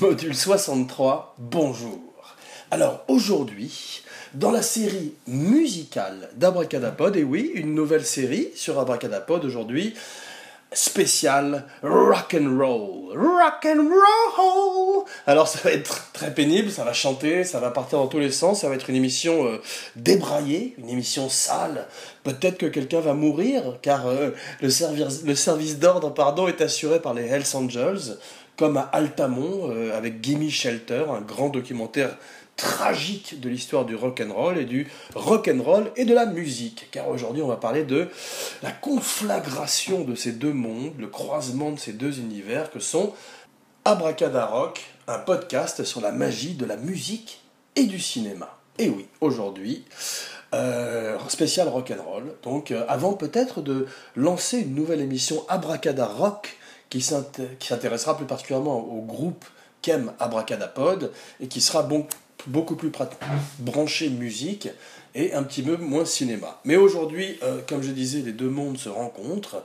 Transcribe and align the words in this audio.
Module 0.00 0.34
63, 0.34 1.36
bonjour. 1.38 2.00
Alors 2.70 3.04
aujourd'hui, 3.08 4.02
dans 4.34 4.50
la 4.50 4.60
série 4.60 5.14
musicale 5.26 6.28
d'Abracadapod, 6.34 7.16
et 7.16 7.24
oui, 7.24 7.50
une 7.54 7.74
nouvelle 7.74 8.04
série 8.04 8.48
sur 8.54 8.78
Abracadapod 8.78 9.44
aujourd'hui, 9.44 9.94
spéciale 10.72 11.64
rock 11.82 12.36
and 12.38 12.58
roll. 12.58 13.16
Rock 13.16 13.64
and 13.64 13.88
roll. 13.88 15.04
Alors 15.26 15.48
ça 15.48 15.60
va 15.64 15.70
être 15.70 16.12
très 16.12 16.34
pénible, 16.34 16.70
ça 16.70 16.84
va 16.84 16.92
chanter, 16.92 17.44
ça 17.44 17.60
va 17.60 17.70
partir 17.70 17.98
dans 17.98 18.08
tous 18.08 18.18
les 18.18 18.32
sens, 18.32 18.60
ça 18.60 18.68
va 18.68 18.74
être 18.74 18.90
une 18.90 18.96
émission 18.96 19.46
euh, 19.46 19.62
débraillée, 19.94 20.74
une 20.76 20.90
émission 20.90 21.30
sale. 21.30 21.86
Peut-être 22.22 22.58
que 22.58 22.66
quelqu'un 22.66 23.00
va 23.00 23.14
mourir 23.14 23.78
car 23.80 24.06
euh, 24.08 24.30
le 24.60 24.68
service, 24.68 25.22
le 25.24 25.34
service 25.34 25.78
d'ordre 25.78 26.12
pardon 26.12 26.48
est 26.48 26.60
assuré 26.60 27.00
par 27.00 27.14
les 27.14 27.24
Hells 27.26 27.46
Angels 27.54 28.18
comme 28.56 28.76
à 28.76 28.88
Altamont 28.92 29.70
euh, 29.70 29.96
avec 29.96 30.22
Gimme 30.22 30.48
Shelter, 30.48 31.04
un 31.10 31.20
grand 31.20 31.48
documentaire 31.48 32.16
tragique 32.56 33.38
de 33.40 33.48
l'histoire 33.50 33.84
du 33.84 33.94
rock 33.94 34.22
and 34.26 34.32
roll 34.32 34.58
et 34.58 34.64
du 34.64 34.88
rock 35.14 35.48
and 35.48 35.62
roll 35.62 35.92
et 35.96 36.06
de 36.06 36.14
la 36.14 36.24
musique 36.24 36.88
car 36.90 37.08
aujourd'hui 37.08 37.42
on 37.42 37.48
va 37.48 37.56
parler 37.56 37.84
de 37.84 38.08
la 38.62 38.70
conflagration 38.70 40.04
de 40.04 40.14
ces 40.14 40.32
deux 40.32 40.54
mondes, 40.54 40.94
le 40.98 41.06
croisement 41.06 41.70
de 41.70 41.78
ces 41.78 41.92
deux 41.92 42.18
univers 42.18 42.70
que 42.70 42.80
sont 42.80 43.12
Abracadarock, 43.84 44.82
un 45.06 45.18
podcast 45.18 45.84
sur 45.84 46.00
la 46.00 46.12
magie 46.12 46.54
de 46.54 46.64
la 46.64 46.76
musique 46.76 47.42
et 47.76 47.84
du 47.84 48.00
cinéma. 48.00 48.58
Et 48.78 48.88
oui, 48.88 49.06
aujourd'hui 49.20 49.84
euh, 50.54 51.18
spécial 51.28 51.68
rock 51.68 51.92
and 51.92 52.02
roll. 52.02 52.24
Donc 52.42 52.70
euh, 52.70 52.84
avant 52.88 53.12
peut-être 53.12 53.60
de 53.60 53.86
lancer 54.14 54.60
une 54.60 54.74
nouvelle 54.74 55.00
émission 55.00 55.44
Abracadarock 55.48 56.56
qui 56.90 57.00
s'intéressera 57.00 58.16
plus 58.16 58.26
particulièrement 58.26 58.78
au 58.78 59.02
groupe 59.02 59.44
qu'aime 59.82 60.12
Abracadapod 60.18 61.12
et 61.40 61.48
qui 61.48 61.60
sera 61.60 61.82
bon, 61.82 62.06
beaucoup 62.46 62.76
plus 62.76 62.90
branché 63.58 64.08
musique 64.08 64.68
et 65.14 65.32
un 65.32 65.42
petit 65.42 65.62
peu 65.62 65.76
moins 65.76 66.04
cinéma. 66.04 66.60
Mais 66.64 66.76
aujourd'hui, 66.76 67.38
euh, 67.42 67.60
comme 67.66 67.82
je 67.82 67.90
disais, 67.90 68.20
les 68.20 68.32
deux 68.32 68.50
mondes 68.50 68.76
se 68.76 68.88
rencontrent. 68.88 69.62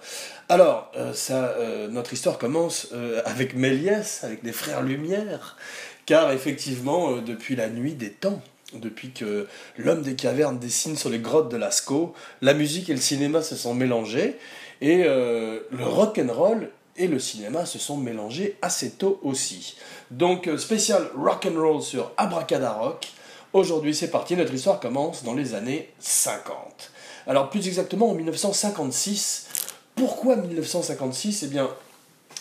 Alors, 0.48 0.92
euh, 0.96 1.14
ça, 1.14 1.50
euh, 1.58 1.90
notre 1.90 2.14
histoire 2.14 2.38
commence 2.38 2.88
avec 3.26 3.56
Méliès, 3.56 4.24
avec 4.24 4.44
les 4.44 4.54
frères 4.54 4.82
Lumière, 4.82 5.58
car 6.06 6.32
effectivement, 6.32 7.18
depuis 7.18 7.56
la 7.56 7.70
nuit 7.70 7.94
des 7.94 8.12
temps, 8.12 8.42
depuis 8.74 9.12
que 9.12 9.48
l'homme 9.78 10.02
des 10.02 10.16
cavernes 10.16 10.58
dessine 10.58 10.96
sur 10.96 11.10
les 11.10 11.20
grottes 11.20 11.52
de 11.52 11.58
Lascaux, 11.58 12.14
la 12.42 12.54
musique 12.54 12.90
et 12.90 12.94
le 12.94 13.02
cinéma 13.02 13.42
se 13.42 13.56
sont 13.56 13.74
mélangés, 13.74 14.38
et 14.80 15.04
le 15.04 15.84
rock 15.84 16.18
and 16.18 16.34
roll 16.34 16.70
et 17.02 17.08
le 17.08 17.18
cinéma 17.18 17.66
se 17.66 17.80
sont 17.80 17.98
mélangés 17.98 18.58
assez 18.62 18.92
tôt 18.92 19.20
aussi. 19.24 19.76
Donc 20.12 20.48
euh, 20.48 20.60
spécial 20.60 21.10
rock 21.16 21.48
and 21.48 21.60
roll 21.60 21.82
sur 21.82 22.12
Abracadarock. 22.16 23.08
Aujourd'hui 23.54 23.96
c'est 23.96 24.12
parti, 24.12 24.36
notre 24.36 24.54
histoire 24.54 24.80
commence 24.80 25.24
dans 25.24 25.34
les 25.34 25.56
années 25.56 25.90
50. 26.00 26.92
Alors 27.26 27.50
plus 27.50 27.68
exactement 27.68 28.12
en 28.12 28.14
1956. 28.14 29.48
Pourquoi 29.96 30.36
1956 30.36 31.44
Eh 31.44 31.48
bien 31.48 31.70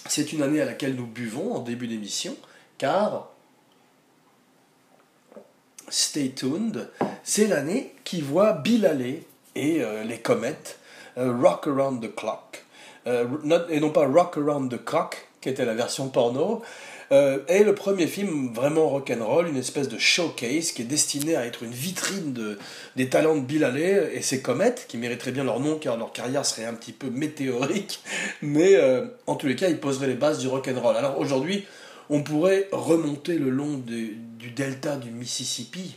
c'est 0.07 0.31
une 0.35 0.43
année 0.43 0.61
à 0.61 0.67
laquelle 0.67 0.95
nous 0.95 1.07
buvons 1.07 1.55
en 1.55 1.61
début 1.61 1.89
d'émission, 1.89 2.37
car 2.77 3.29
Stay 5.89 6.31
tuned, 6.31 6.89
c'est 7.25 7.47
l'année 7.47 7.95
qui 8.05 8.21
voit 8.21 8.53
Bill 8.53 8.87
Haley 8.87 9.25
et 9.57 9.83
euh, 9.83 10.05
les 10.05 10.19
comètes 10.19 10.79
euh, 11.19 11.35
Rock 11.37 11.67
Around 11.67 12.01
the 12.01 12.15
Clock 12.15 12.65
euh, 13.07 13.27
et 13.69 13.81
non 13.81 13.91
pas 13.91 14.07
Rock 14.07 14.37
Around 14.37 14.71
the 14.71 14.85
Clock, 14.85 15.29
qui 15.41 15.49
était 15.49 15.65
la 15.65 15.75
version 15.75 16.09
porno, 16.09 16.63
euh, 17.13 17.39
est 17.49 17.65
le 17.65 17.75
premier 17.75 18.07
film 18.07 18.53
vraiment 18.55 18.89
rock'n'roll, 18.89 19.49
une 19.49 19.57
espèce 19.57 19.89
de 19.89 19.99
showcase 19.99 20.71
qui 20.71 20.83
est 20.83 20.85
destiné 20.85 21.35
à 21.35 21.45
être 21.45 21.65
une 21.65 21.73
vitrine 21.73 22.33
de, 22.33 22.57
des 22.95 23.09
talents 23.09 23.35
de 23.35 23.41
Bill 23.41 23.65
Haley 23.65 24.13
et 24.15 24.23
ses 24.23 24.43
comètes, 24.43 24.87
qui 24.87 24.97
mériteraient 24.97 25.33
bien 25.33 25.43
leur 25.43 25.59
nom 25.59 25.77
car 25.77 25.97
leur 25.97 26.13
carrière 26.13 26.47
serait 26.47 26.67
un 26.67 26.75
petit 26.75 26.93
peu 26.93 27.11
météorique, 27.11 28.01
mais 28.43 28.77
euh, 28.77 29.07
en 29.27 29.35
tous 29.35 29.49
les 29.49 29.57
cas, 29.57 29.69
ils 29.69 29.81
poseraient 29.81 30.07
les 30.07 30.15
bases 30.15 30.39
du 30.39 30.47
rock'n'roll. 30.47 30.97
Alors 30.97 31.19
aujourd'hui, 31.19 31.67
on 32.11 32.23
pourrait 32.23 32.69
remonter 32.71 33.39
le 33.39 33.51
long 33.51 33.79
du 33.79 34.51
delta 34.55 34.97
du 34.97 35.11
Mississippi, 35.11 35.97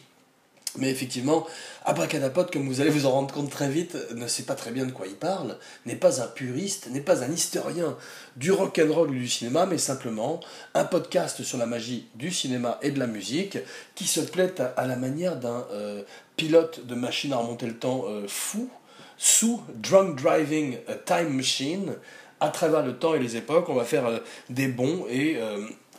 mais 0.78 0.90
effectivement, 0.90 1.46
Abracadapod, 1.86 2.52
comme 2.52 2.68
vous 2.68 2.82
allez 2.82 2.90
vous 2.90 3.06
en 3.06 3.12
rendre 3.12 3.34
compte 3.34 3.52
très 3.52 3.70
vite, 3.70 3.96
ne 4.16 4.28
sait 4.28 4.44
pas 4.44 4.56
très 4.56 4.72
bien 4.72 4.86
de 4.86 4.92
quoi 4.92 5.06
il 5.06 5.16
parle, 5.16 5.58
n'est 5.86 5.96
pas 5.96 6.22
un 6.22 6.28
puriste, 6.28 6.90
n'est 6.90 7.02
pas 7.02 7.24
un 7.24 7.32
historien 7.32 7.96
du 8.38 8.52
rock 8.52 8.80
and 8.84 8.92
roll 8.92 9.10
ou 9.12 9.14
du 9.14 9.28
cinéma, 9.28 9.68
mais 9.68 9.78
simplement 9.78 10.40
un 10.74 10.86
podcast 10.86 11.44
sur 11.44 11.60
la 11.60 11.68
magie 11.68 12.08
du 12.16 12.32
cinéma 12.32 12.80
et 12.82 12.90
de 12.90 13.00
la 13.00 13.06
musique 13.06 13.60
qui 13.94 14.06
se 14.06 14.22
plaît 14.22 14.54
à, 14.78 14.88
la 14.88 14.96
manière 14.96 15.36
d'un 15.36 15.68
euh, 15.72 16.02
pilote 16.38 16.88
de 16.88 16.96
machine 16.96 17.34
à 17.34 17.38
remonter 17.38 17.68
le 17.68 17.78
temps 17.78 18.06
euh, 18.08 18.26
fou 18.28 18.70
sous 19.18 19.62
Drunk 19.76 20.20
Driving 20.20 20.78
Time 21.06 21.30
Machine. 21.30 21.94
À 22.40 22.50
travers 22.50 22.84
le 22.84 22.98
temps 22.98 23.14
et 23.14 23.20
les 23.20 23.38
époques, 23.38 23.70
on 23.70 23.76
va 23.76 23.86
faire 23.86 24.08
euh, 24.08 24.20
des 24.50 24.68
bons 24.68 25.06
et 25.10 25.38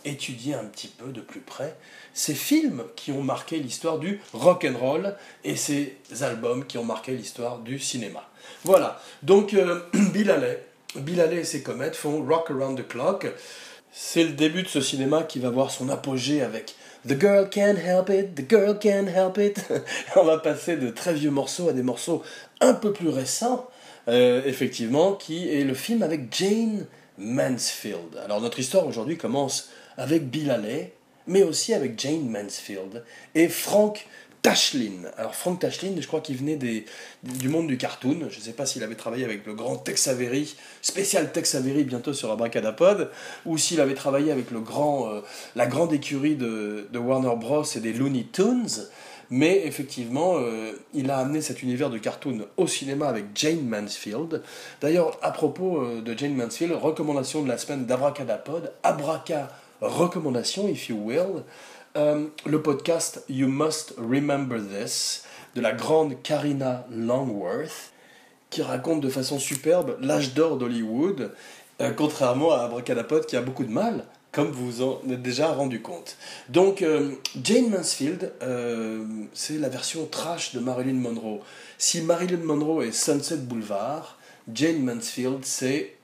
étudier 0.04 0.54
un 0.54 0.64
petit 0.64 0.88
peu 0.88 1.12
de 1.12 1.20
plus 1.20 1.40
près 1.40 1.76
ces 2.14 2.34
films 2.34 2.84
qui 2.96 3.12
ont 3.12 3.22
marqué 3.22 3.58
l'histoire 3.58 3.98
du 3.98 4.20
rock 4.32 4.64
and 4.64 4.78
roll 4.78 5.16
et 5.42 5.56
ces 5.56 5.98
albums 6.22 6.64
qui 6.64 6.78
ont 6.78 6.84
marqué 6.84 7.12
l'histoire 7.12 7.58
du 7.58 7.78
cinéma. 7.78 8.26
Voilà. 8.64 9.00
Donc 9.22 9.52
euh, 9.52 9.80
Bill 10.12 10.30
Haley, 10.30 10.64
Bill 10.96 11.20
Haley 11.20 11.40
et 11.40 11.44
ses 11.44 11.62
comètes 11.62 11.96
font 11.96 12.24
Rock 12.24 12.50
Around 12.50 12.78
the 12.78 12.88
Clock. 12.88 13.26
C'est 13.92 14.24
le 14.24 14.30
début 14.30 14.62
de 14.62 14.68
ce 14.68 14.80
cinéma 14.80 15.24
qui 15.24 15.38
va 15.38 15.50
voir 15.50 15.70
son 15.70 15.88
apogée 15.88 16.40
avec 16.42 16.74
The 17.06 17.20
Girl 17.20 17.50
Can't 17.50 17.76
Help 17.76 18.08
It, 18.08 18.34
The 18.34 18.48
Girl 18.48 18.78
Can't 18.78 19.08
Help 19.08 19.38
It. 19.38 19.64
On 20.16 20.24
va 20.24 20.38
passer 20.38 20.76
de 20.76 20.90
très 20.90 21.14
vieux 21.14 21.30
morceaux 21.30 21.68
à 21.68 21.72
des 21.72 21.82
morceaux 21.82 22.22
un 22.60 22.74
peu 22.74 22.92
plus 22.92 23.08
récents, 23.08 23.68
euh, 24.08 24.42
effectivement, 24.46 25.12
qui 25.12 25.52
est 25.52 25.64
le 25.64 25.74
film 25.74 26.02
avec 26.02 26.34
Jane 26.34 26.86
Mansfield. 27.18 28.16
Alors 28.24 28.40
notre 28.40 28.58
histoire 28.58 28.86
aujourd'hui 28.86 29.16
commence 29.16 29.68
avec 29.96 30.28
Bill 30.28 30.50
Haley, 30.50 30.92
mais 31.26 31.42
aussi 31.42 31.74
avec 31.74 31.98
Jane 31.98 32.28
Mansfield 32.28 33.04
et 33.34 33.48
Frank 33.48 34.06
Tashlin. 34.44 35.08
Alors 35.16 35.34
Frank 35.34 35.58
Tashlin, 35.58 35.94
je 35.98 36.06
crois 36.06 36.20
qu'il 36.20 36.36
venait 36.36 36.56
des, 36.56 36.84
du 37.22 37.48
monde 37.48 37.66
du 37.66 37.78
cartoon. 37.78 38.28
Je 38.28 38.38
ne 38.38 38.42
sais 38.42 38.52
pas 38.52 38.66
s'il 38.66 38.82
avait 38.82 38.94
travaillé 38.94 39.24
avec 39.24 39.46
le 39.46 39.54
grand 39.54 39.76
Tex 39.76 40.06
Avery, 40.06 40.54
spécial 40.82 41.32
Tex 41.32 41.54
Avery 41.54 41.84
bientôt 41.84 42.12
sur 42.12 42.30
Abracadapod, 42.30 43.10
ou 43.46 43.56
s'il 43.56 43.80
avait 43.80 43.94
travaillé 43.94 44.30
avec 44.30 44.50
le 44.50 44.60
grand, 44.60 45.08
euh, 45.08 45.22
la 45.56 45.66
grande 45.66 45.94
écurie 45.94 46.36
de, 46.36 46.86
de, 46.92 46.98
Warner 46.98 47.34
Bros. 47.36 47.64
et 47.64 47.80
des 47.80 47.94
Looney 47.94 48.26
Tunes. 48.30 48.84
Mais 49.30 49.66
effectivement, 49.66 50.34
euh, 50.36 50.72
il 50.92 51.10
a 51.10 51.16
amené 51.16 51.40
cet 51.40 51.62
univers 51.62 51.88
de 51.88 51.96
cartoon 51.96 52.46
au 52.58 52.66
cinéma 52.66 53.08
avec 53.08 53.24
Jane 53.34 53.66
Mansfield. 53.66 54.42
D'ailleurs, 54.82 55.18
à 55.22 55.30
propos 55.30 55.80
euh, 55.80 56.02
de 56.02 56.16
Jane 56.16 56.34
Mansfield, 56.34 56.74
recommandation 56.74 57.42
de 57.42 57.48
la 57.48 57.56
semaine 57.56 57.86
d'Abracadapod, 57.86 58.72
Abraca 58.82 59.48
recommandation, 59.88 60.68
if 60.68 60.88
you 60.88 60.96
will, 60.96 61.44
euh, 61.96 62.26
le 62.46 62.62
podcast 62.62 63.24
You 63.28 63.48
Must 63.48 63.94
Remember 63.98 64.58
This 64.60 65.24
de 65.54 65.60
la 65.60 65.72
grande 65.72 66.20
Karina 66.22 66.86
Longworth, 66.90 67.92
qui 68.50 68.62
raconte 68.62 69.00
de 69.00 69.08
façon 69.08 69.38
superbe 69.38 69.96
l'âge 70.00 70.34
d'or 70.34 70.56
d'Hollywood, 70.56 71.32
euh, 71.80 71.90
contrairement 71.92 72.52
à 72.52 72.64
Abracadapod 72.64 73.26
qui 73.26 73.36
a 73.36 73.42
beaucoup 73.42 73.64
de 73.64 73.70
mal, 73.70 74.06
comme 74.32 74.50
vous 74.50 74.70
vous 74.70 74.82
en 74.82 75.00
êtes 75.08 75.22
déjà 75.22 75.52
rendu 75.52 75.82
compte. 75.82 76.16
Donc, 76.48 76.82
euh, 76.82 77.12
Jane 77.42 77.70
Mansfield, 77.70 78.32
c'est 79.32 79.58
la 79.58 79.68
version 79.68 80.06
trash 80.06 80.52
de 80.52 80.60
Marilyn 80.60 80.94
Monroe. 80.94 81.40
Si 81.78 82.00
Marilyn 82.00 82.42
Monroe 82.44 82.82
est 82.82 82.92
Sunset 82.92 83.36
Boulevard, 83.36 84.18
Jane 84.52 84.82
Mansfield, 84.82 85.44
c'est 85.44 85.94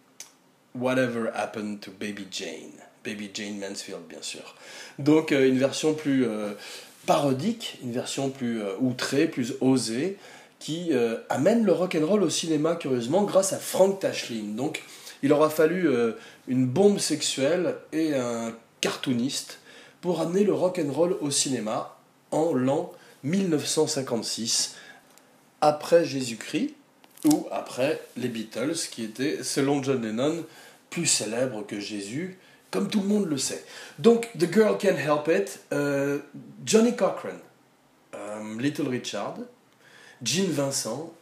Whatever 0.77 1.31
Happened 1.35 1.81
to 1.81 1.91
Baby 1.91 2.29
Jane. 2.31 2.90
Baby 3.05 3.31
Jane 3.33 3.59
Mansfield, 3.59 4.03
bien 4.09 4.23
sûr. 4.23 4.55
Donc 4.99 5.33
euh, 5.33 5.49
une 5.49 5.59
version 5.59 5.95
plus 5.95 6.27
euh, 6.27 6.53
parodique, 7.07 7.79
une 7.83 7.93
version 7.93 8.31
plus 8.31 8.63
euh, 8.63 8.77
outrée, 8.81 9.27
plus 9.27 9.55
osée, 9.61 10.17
qui 10.59 10.93
amène 11.31 11.65
le 11.65 11.73
rock 11.73 11.97
and 11.99 12.05
roll 12.05 12.23
au 12.23 12.29
cinéma 12.29 12.77
curieusement 12.77 13.23
grâce 13.23 13.55
à 13.55 13.59
Frank 13.59 13.99
Tashlin. 13.99 14.55
Donc 14.57 14.83
il 15.23 15.33
aura 15.33 15.49
fallu 15.49 15.89
une 16.49 16.67
bombe 16.67 16.99
sexuelle 16.99 17.77
et 17.95 18.15
un 18.15 18.55
cartooniste 18.83 19.59
pour 20.03 20.21
amener 20.21 20.45
le 20.45 20.53
rock 20.53 20.79
and 20.79 20.93
roll 20.93 21.17
au 21.23 21.31
cinéma 21.31 21.97
en 22.31 22.53
l'an 22.53 22.93
1956 23.23 24.77
après 25.63 26.05
Jésus-Christ 26.05 26.75
ou 27.25 27.47
après 27.51 27.99
les 28.19 28.29
Beatles 28.29 28.77
qui 28.91 29.03
étaient 29.03 29.43
selon 29.43 29.83
John 29.83 30.03
Lennon 30.03 30.45
plus 30.91 31.07
célèbres 31.07 31.65
que 31.67 31.81
Jésus 31.81 32.37
comme 32.71 32.89
tout 32.89 33.01
le 33.01 33.09
monde 33.09 33.29
le 33.29 33.39
sait. 33.39 33.65
Donc, 33.99 34.29
The 34.39 34.53
Girl 34.53 34.79
Can't 34.79 34.97
Help 34.97 35.29
It, 35.29 35.61
euh, 35.73 36.19
Johnny 36.65 36.95
Cochran, 36.95 37.39
euh, 38.15 38.59
Little 38.59 38.89
Richard, 38.89 39.37
Gene 40.23 40.51
Vincent, 40.51 41.13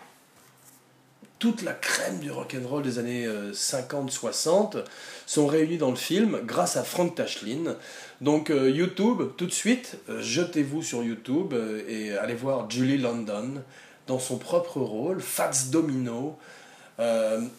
toute 1.38 1.62
la 1.62 1.72
crème 1.72 2.18
du 2.18 2.32
rock'n'roll 2.32 2.82
des 2.82 2.98
années 2.98 3.28
50-60 3.52 4.82
sont 5.24 5.46
réunis 5.46 5.78
dans 5.78 5.90
le 5.90 5.96
film 5.96 6.40
grâce 6.44 6.76
à 6.76 6.82
Frank 6.82 7.14
Tashlin. 7.14 7.76
Donc 8.20 8.48
YouTube, 8.48 9.22
tout 9.36 9.46
de 9.46 9.52
suite, 9.52 9.98
jetez-vous 10.08 10.82
sur 10.82 11.04
YouTube 11.04 11.54
et 11.86 12.18
allez 12.18 12.34
voir 12.34 12.68
Julie 12.68 12.98
London 12.98 13.62
dans 14.08 14.18
son 14.18 14.36
propre 14.36 14.80
rôle, 14.80 15.20
Fats 15.20 15.66
Domino, 15.70 16.36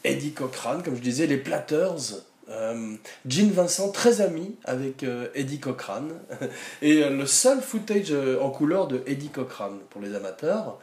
Eddie 0.04 0.34
Cochran, 0.34 0.82
comme 0.84 0.98
je 0.98 1.02
disais, 1.02 1.26
les 1.26 1.38
Platters, 1.38 2.20
euh, 2.50 2.96
Gene 3.28 3.52
Vincent, 3.52 3.92
très 3.92 4.22
ami 4.22 4.56
avec 4.66 5.04
euh, 5.04 5.28
Eddie 5.36 5.60
Cochran. 5.60 6.08
Et 6.82 7.04
euh, 7.04 7.10
le 7.10 7.26
seul 7.26 7.62
footage 7.62 8.14
en 8.42 8.50
couleur 8.50 8.88
de 8.88 9.04
Eddie 9.06 9.30
Cochran, 9.30 9.74
pour 9.90 10.02
les 10.02 10.16
amateurs, 10.16 10.80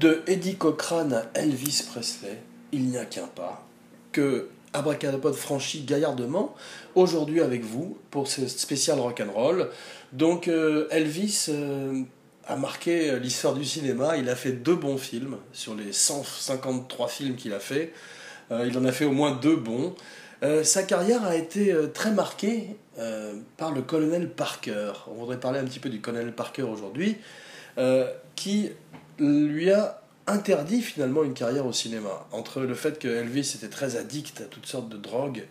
de 0.00 0.22
Eddie 0.26 0.56
Cochran 0.56 1.10
à 1.12 1.38
Elvis 1.38 1.84
Presley, 1.88 2.42
il 2.72 2.86
n'y 2.86 2.98
a 2.98 3.04
qu'un 3.04 3.28
pas, 3.28 3.64
que 4.10 4.48
Abracadapod 4.72 5.34
franchit 5.34 5.82
gaillardement 5.82 6.54
aujourd'hui 6.96 7.40
avec 7.40 7.62
vous 7.62 7.96
pour 8.10 8.26
ce 8.26 8.48
spécial 8.48 8.98
rock'n'roll. 8.98 9.70
Donc 10.12 10.48
Elvis 10.48 11.48
a 12.46 12.56
marqué 12.56 13.18
l'histoire 13.20 13.54
du 13.54 13.64
cinéma, 13.64 14.16
il 14.18 14.28
a 14.28 14.34
fait 14.34 14.52
deux 14.52 14.74
bons 14.74 14.98
films 14.98 15.38
sur 15.52 15.74
les 15.74 15.92
153 15.92 17.08
films 17.08 17.36
qu'il 17.36 17.54
a 17.54 17.60
fait. 17.60 17.94
il 18.50 18.76
en 18.76 18.84
a 18.84 18.92
fait 18.92 19.06
au 19.06 19.12
moins 19.12 19.32
deux 19.32 19.56
bons. 19.56 19.94
Euh, 20.42 20.64
sa 20.64 20.82
carrière 20.82 21.24
a 21.24 21.34
été 21.34 21.72
euh, 21.72 21.86
très 21.86 22.10
marquée 22.10 22.76
euh, 22.98 23.34
par 23.56 23.72
le 23.72 23.82
colonel 23.82 24.28
Parker. 24.30 24.92
On 25.08 25.14
voudrait 25.14 25.40
parler 25.40 25.58
un 25.58 25.64
petit 25.64 25.80
peu 25.80 25.88
du 25.88 26.00
colonel 26.00 26.32
Parker 26.32 26.62
aujourd'hui, 26.62 27.16
qui 28.34 28.70
lui 29.18 29.70
a 29.70 30.00
interdit 30.26 30.80
finalement 30.80 31.24
une 31.24 31.34
carrière 31.34 31.66
au 31.66 31.72
cinéma. 31.72 32.26
Entre 32.32 32.60
le 32.60 32.74
fait 32.74 32.98
que 32.98 33.06
Elvis 33.06 33.52
était 33.54 33.68
très 33.68 33.96
addict 33.96 34.40
à 34.40 34.44
toutes 34.44 34.66
sortes 34.66 34.88
de 34.88 34.96
drogues 34.96 35.44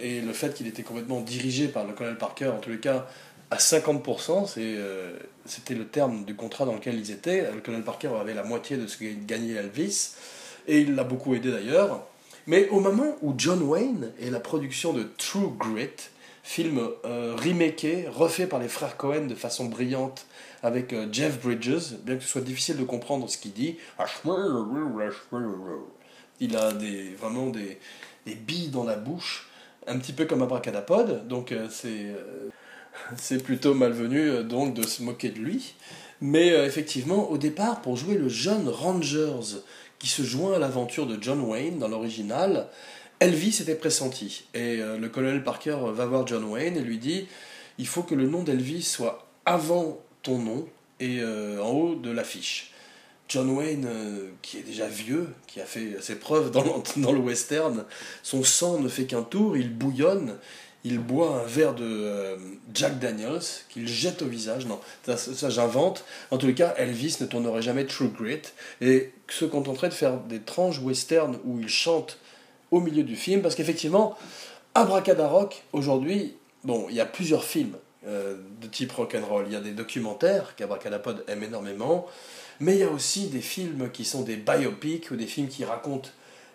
et 0.00 0.20
le 0.20 0.32
fait 0.32 0.52
qu'il 0.52 0.66
était 0.66 0.82
complètement 0.82 1.20
dirigé 1.20 1.68
par 1.68 1.84
le 1.84 1.92
colonel 1.92 2.18
Parker, 2.18 2.48
en 2.48 2.58
tous 2.58 2.70
les 2.70 2.80
cas 2.80 3.06
à 3.52 3.56
50%, 3.58 4.48
c'était 5.44 5.74
le 5.74 5.86
terme 5.86 6.24
du 6.24 6.34
contrat 6.34 6.64
dans 6.64 6.74
lequel 6.74 6.96
ils 6.98 7.12
étaient. 7.12 7.48
Le 7.52 7.60
colonel 7.60 7.84
Parker 7.84 8.10
avait 8.20 8.34
la 8.34 8.42
moitié 8.42 8.76
de 8.76 8.88
ce 8.88 8.96
que 8.96 9.04
gagnait 9.24 9.54
Elvis, 9.54 10.14
et 10.66 10.80
il 10.80 10.96
l'a 10.96 11.04
beaucoup 11.04 11.36
aidé 11.36 11.52
d'ailleurs. 11.52 12.04
Mais 12.48 12.66
au 12.70 12.80
moment 12.80 13.14
où 13.20 13.34
John 13.36 13.62
Wayne 13.62 14.10
et 14.18 14.30
la 14.30 14.40
production 14.40 14.94
de 14.94 15.02
True 15.18 15.52
Grit, 15.58 15.90
film 16.42 16.80
euh, 17.04 17.36
refait 18.10 18.46
par 18.46 18.58
les 18.58 18.68
frères 18.68 18.96
Cohen 18.96 19.26
de 19.26 19.34
façon 19.34 19.66
brillante 19.66 20.24
avec 20.62 20.94
euh, 20.94 21.06
Jeff 21.12 21.42
Bridges, 21.42 21.96
bien 22.04 22.16
que 22.16 22.22
ce 22.22 22.28
soit 22.30 22.40
difficile 22.40 22.78
de 22.78 22.84
comprendre 22.84 23.28
ce 23.28 23.36
qu'il 23.36 23.52
dit, 23.52 23.76
il 26.40 26.56
a 26.56 26.70
vraiment 27.18 27.48
des, 27.48 27.78
billes 28.24 28.68
dans 28.68 28.84
la 28.84 28.96
bouche, 28.96 29.50
un 29.86 29.98
petit 29.98 30.14
peu 30.14 30.24
comme 30.24 30.40
Abracadapod, 30.40 31.28
donc 31.28 31.52
euh, 31.52 31.66
c'est 31.70 32.16
c'est 33.16 33.42
plutôt 33.42 33.74
malvenu 33.74 34.42
donc 34.42 34.72
de 34.72 34.84
se 34.84 35.02
moquer 35.02 35.28
de 35.28 35.38
lui. 35.38 35.74
Mais 36.22 36.48
effectivement, 36.48 37.30
au 37.30 37.38
départ, 37.38 37.80
pour 37.80 37.96
jouer 37.96 38.16
le 38.16 38.28
jeune 38.28 38.68
Rangers 38.68 39.60
qui 39.98 40.08
se 40.08 40.22
joint 40.22 40.54
à 40.54 40.58
l'aventure 40.58 41.06
de 41.06 41.18
John 41.20 41.40
Wayne 41.40 41.78
dans 41.78 41.88
l'original, 41.88 42.68
Elvis 43.20 43.58
était 43.60 43.74
pressenti. 43.74 44.44
Et 44.54 44.80
euh, 44.80 44.98
le 44.98 45.08
colonel 45.08 45.42
Parker 45.42 45.76
va 45.92 46.06
voir 46.06 46.26
John 46.26 46.44
Wayne 46.44 46.76
et 46.76 46.82
lui 46.82 46.98
dit 46.98 47.26
il 47.78 47.86
faut 47.86 48.02
que 48.02 48.14
le 48.14 48.26
nom 48.26 48.42
d'Elvis 48.42 48.82
soit 48.82 49.26
avant 49.46 50.00
ton 50.22 50.38
nom 50.38 50.66
et 51.00 51.20
euh, 51.20 51.62
en 51.62 51.70
haut 51.70 51.94
de 51.94 52.10
l'affiche. 52.10 52.72
John 53.28 53.50
Wayne, 53.50 53.86
euh, 53.86 54.30
qui 54.40 54.58
est 54.58 54.62
déjà 54.62 54.88
vieux, 54.88 55.28
qui 55.46 55.60
a 55.60 55.64
fait 55.64 56.00
ses 56.00 56.16
preuves 56.16 56.50
dans, 56.50 56.82
dans 56.96 57.12
le 57.12 57.18
western, 57.18 57.84
son 58.22 58.42
sang 58.42 58.80
ne 58.80 58.88
fait 58.88 59.04
qu'un 59.04 59.22
tour, 59.22 59.56
il 59.56 59.72
bouillonne, 59.72 60.36
il 60.84 60.98
boit 60.98 61.40
un 61.40 61.44
verre 61.44 61.74
de 61.74 61.84
euh, 61.84 62.36
Jack 62.72 62.98
Daniels 62.98 63.40
qu'il 63.68 63.88
jette 63.88 64.22
au 64.22 64.26
visage. 64.26 64.66
Non, 64.66 64.80
ça, 65.04 65.50
j'invente. 65.50 66.04
En 66.30 66.38
tous 66.38 66.46
les 66.46 66.54
cas, 66.54 66.74
Elvis 66.76 67.16
ne 67.20 67.26
tournerait 67.26 67.62
jamais 67.62 67.84
True 67.84 68.08
Grit 68.08 68.42
et 68.80 69.12
se 69.28 69.44
contenterait 69.44 69.88
de 69.88 69.94
faire 69.94 70.18
des 70.18 70.40
tranches 70.40 70.78
western 70.80 71.38
où 71.44 71.58
il 71.60 71.68
chante 71.68 72.18
au 72.70 72.80
milieu 72.80 73.02
du 73.02 73.16
film 73.16 73.42
parce 73.42 73.54
qu'effectivement, 73.54 74.16
Abracadarock, 74.74 75.64
aujourd'hui, 75.72 76.36
bon, 76.62 76.86
il 76.88 76.94
y 76.94 77.00
a 77.00 77.06
plusieurs 77.06 77.44
films 77.44 77.76
euh, 78.06 78.36
de 78.60 78.68
type 78.68 78.92
rock'n'roll. 78.92 79.46
Il 79.48 79.52
y 79.52 79.56
a 79.56 79.60
des 79.60 79.72
documentaires 79.72 80.54
qu'Abracadapod 80.54 81.24
aime 81.26 81.42
énormément, 81.42 82.06
mais 82.60 82.74
il 82.74 82.78
y 82.78 82.84
a 82.84 82.90
aussi 82.90 83.26
des 83.26 83.40
films 83.40 83.90
qui 83.90 84.04
sont 84.04 84.22
des 84.22 84.36
biopics 84.36 85.10
ou 85.10 85.16
des 85.16 85.26
films 85.26 85.48
qui 85.48 85.64
racontent 85.64 86.10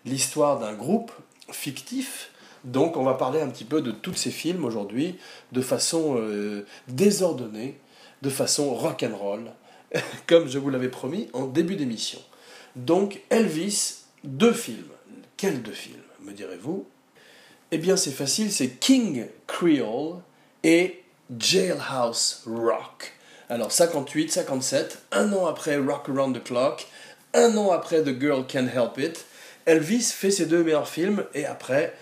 l'histoire 0.05 0.59
d'un 0.59 0.73
groupe 0.73 1.11
fictif 1.51 2.29
donc 2.63 2.97
on 2.97 3.03
va 3.03 3.13
parler 3.15 3.41
un 3.41 3.49
petit 3.49 3.65
peu 3.65 3.81
de 3.81 3.91
tous 3.91 4.13
ces 4.13 4.31
films 4.31 4.65
aujourd'hui 4.65 5.17
de 5.51 5.61
façon 5.61 6.15
euh, 6.17 6.65
désordonnée, 6.87 7.79
de 8.21 8.29
façon 8.29 8.73
rock'n'roll, 8.73 9.51
comme 10.27 10.47
je 10.47 10.59
vous 10.59 10.69
l'avais 10.69 10.89
promis 10.89 11.29
en 11.33 11.45
début 11.45 11.75
d'émission. 11.75 12.19
Donc 12.75 13.21
Elvis, 13.29 13.97
deux 14.23 14.53
films. 14.53 14.87
Quels 15.37 15.61
deux 15.61 15.73
films, 15.73 16.01
me 16.21 16.31
direz-vous? 16.31 16.87
Eh 17.71 17.77
bien 17.77 17.97
c'est 17.97 18.11
facile, 18.11 18.51
c'est 18.51 18.69
King 18.69 19.27
Creole 19.47 20.21
et 20.63 21.03
Jailhouse 21.37 22.43
Rock. 22.45 23.13
Alors 23.49 23.71
58, 23.71 24.31
57, 24.31 25.01
un 25.11 25.33
an 25.33 25.47
après 25.47 25.75
Rock 25.77 26.07
Around 26.07 26.39
the 26.39 26.43
Clock, 26.43 26.87
un 27.33 27.57
an 27.57 27.71
après 27.71 28.01
The 28.03 28.19
Girl 28.19 28.45
Can't 28.47 28.69
Help 28.73 28.97
It, 28.99 29.25
Elvis 29.65 30.13
fait 30.13 30.31
ses 30.31 30.45
deux 30.45 30.63
meilleurs 30.63 30.87
films 30.87 31.25
et 31.33 31.45
après 31.45 31.93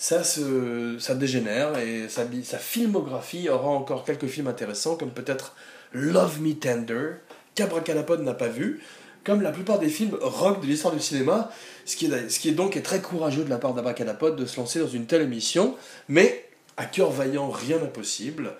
ça, 0.00 0.24
se, 0.24 0.96
ça 0.98 1.14
dégénère 1.14 1.78
et 1.78 2.08
sa, 2.08 2.22
sa, 2.42 2.56
filmographie 2.56 3.50
aura 3.50 3.68
encore 3.68 4.06
quelques 4.06 4.28
films 4.28 4.46
intéressants 4.46 4.96
comme 4.96 5.10
peut-être 5.10 5.54
Love 5.92 6.40
Me 6.40 6.54
Tender, 6.54 7.16
qu'Abracadapod 7.54 8.22
n'a 8.22 8.32
pas 8.32 8.48
vu, 8.48 8.80
comme 9.24 9.42
la 9.42 9.52
plupart 9.52 9.78
des 9.78 9.90
films 9.90 10.16
rock 10.18 10.62
de 10.62 10.66
l'histoire 10.66 10.94
du 10.94 11.00
cinéma, 11.00 11.50
ce 11.84 11.96
qui, 11.96 12.06
est, 12.06 12.30
ce 12.30 12.40
qui 12.40 12.48
est 12.48 12.52
donc 12.52 12.78
est 12.78 12.82
très 12.82 13.02
courageux 13.02 13.44
de 13.44 13.50
la 13.50 13.58
part 13.58 13.74
d'Abracadapod 13.74 14.36
de 14.36 14.46
se 14.46 14.56
lancer 14.56 14.78
dans 14.80 14.88
une 14.88 15.04
telle 15.04 15.20
émission, 15.20 15.76
mais 16.08 16.48
à 16.78 16.86
cœur 16.86 17.10
vaillant, 17.10 17.50
rien 17.50 17.76
d'impossible. 17.76 18.54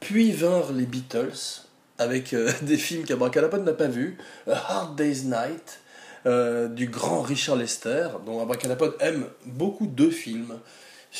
Puis 0.00 0.32
vinrent 0.32 0.72
les 0.72 0.86
Beatles, 0.86 1.66
avec 1.98 2.32
euh, 2.32 2.50
des 2.62 2.78
films 2.78 3.04
qu'Abracadapod 3.04 3.66
n'a 3.66 3.74
pas 3.74 3.88
vus, 3.88 4.16
A 4.46 4.52
Hard 4.52 4.96
Day's 4.96 5.24
Night, 5.24 5.81
euh, 6.24 6.68
du 6.68 6.86
grand 6.86 7.22
Richard 7.22 7.56
Lester, 7.56 8.08
dont 8.24 8.40
Abracadapod 8.40 8.94
aime 9.00 9.26
beaucoup 9.44 9.86
deux 9.86 10.10
films. 10.10 10.58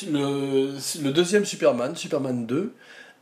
Le, 0.07 1.11
deuxième 1.11 1.45
Superman, 1.45 1.95
Superman 1.95 2.45
2, 2.45 2.73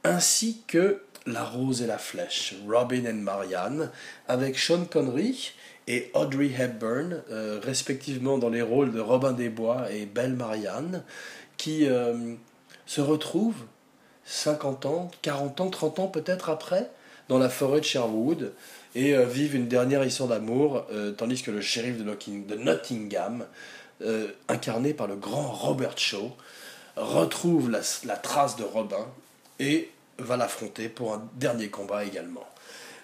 ainsi 0.03 0.61
que 0.67 1.01
La 1.25 1.43
Rose 1.43 1.81
et 1.81 1.87
la 1.87 1.97
Flèche, 1.97 2.55
Robin 2.67 3.03
and 3.07 3.21
Marianne, 3.21 3.89
avec 4.27 4.57
Sean 4.57 4.85
Connery 4.85 5.53
et 5.87 6.11
Audrey 6.13 6.51
Hepburn, 6.57 7.23
euh, 7.31 7.59
respectivement 7.63 8.37
dans 8.37 8.49
les 8.49 8.61
rôles 8.61 8.91
de 8.91 8.99
Robin 8.99 9.33
des 9.33 9.49
Bois 9.49 9.91
et 9.91 10.05
Belle 10.05 10.33
Marianne, 10.33 11.03
qui 11.57 11.87
euh, 11.87 12.35
se 12.85 13.01
retrouvent 13.01 13.65
50 14.25 14.85
ans, 14.85 15.11
40 15.23 15.61
ans, 15.61 15.69
30 15.69 15.99
ans 15.99 16.07
peut-être 16.07 16.49
après, 16.49 16.89
dans 17.27 17.39
la 17.39 17.49
forêt 17.49 17.79
de 17.79 17.85
Sherwood, 17.85 18.53
et 18.95 19.13
euh, 19.15 19.25
vivent 19.25 19.55
une 19.55 19.67
dernière 19.67 20.03
histoire 20.03 20.29
d'amour, 20.29 20.85
euh, 20.91 21.11
tandis 21.11 21.41
que 21.41 21.51
le 21.51 21.61
shérif 21.61 21.97
de, 21.97 22.55
Nottingham, 22.55 23.45
euh, 24.01 24.27
incarné 24.47 24.93
par 24.93 25.07
le 25.07 25.15
grand 25.15 25.51
Robert 25.51 25.97
Shaw, 25.97 26.35
retrouve 26.95 27.71
la, 27.71 28.15
trace 28.17 28.57
de 28.57 28.63
Robin 28.63 29.07
et 29.59 29.89
va 30.17 30.37
l'affronter 30.37 30.89
pour 30.89 31.13
un 31.13 31.27
dernier 31.35 31.69
combat 31.69 32.03
également. 32.03 32.45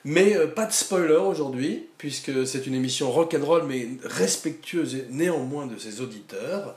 Mais 0.03 0.35
pas 0.47 0.65
de 0.65 0.71
spoiler 0.71 1.15
aujourd'hui, 1.15 1.87
puisque 1.97 2.45
c'est 2.45 2.67
une 2.67 2.75
émission 2.75 3.11
rock'n'roll, 3.11 3.63
mais 3.67 3.87
respectueuse 4.03 5.05
néanmoins 5.09 5.65
de 5.65 5.77
ses 5.77 6.01
auditeurs. 6.01 6.75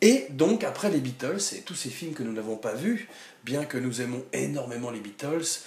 Et 0.00 0.26
donc, 0.30 0.64
après 0.64 0.90
les 0.90 1.00
Beatles 1.00 1.40
et 1.56 1.60
tous 1.60 1.74
ces 1.74 1.90
films 1.90 2.14
que 2.14 2.22
nous 2.22 2.32
n'avons 2.32 2.56
pas 2.56 2.72
vus, 2.72 3.08
bien 3.44 3.64
que 3.64 3.76
nous 3.76 4.00
aimons 4.00 4.24
énormément 4.32 4.90
les 4.90 5.00
Beatles, 5.00 5.60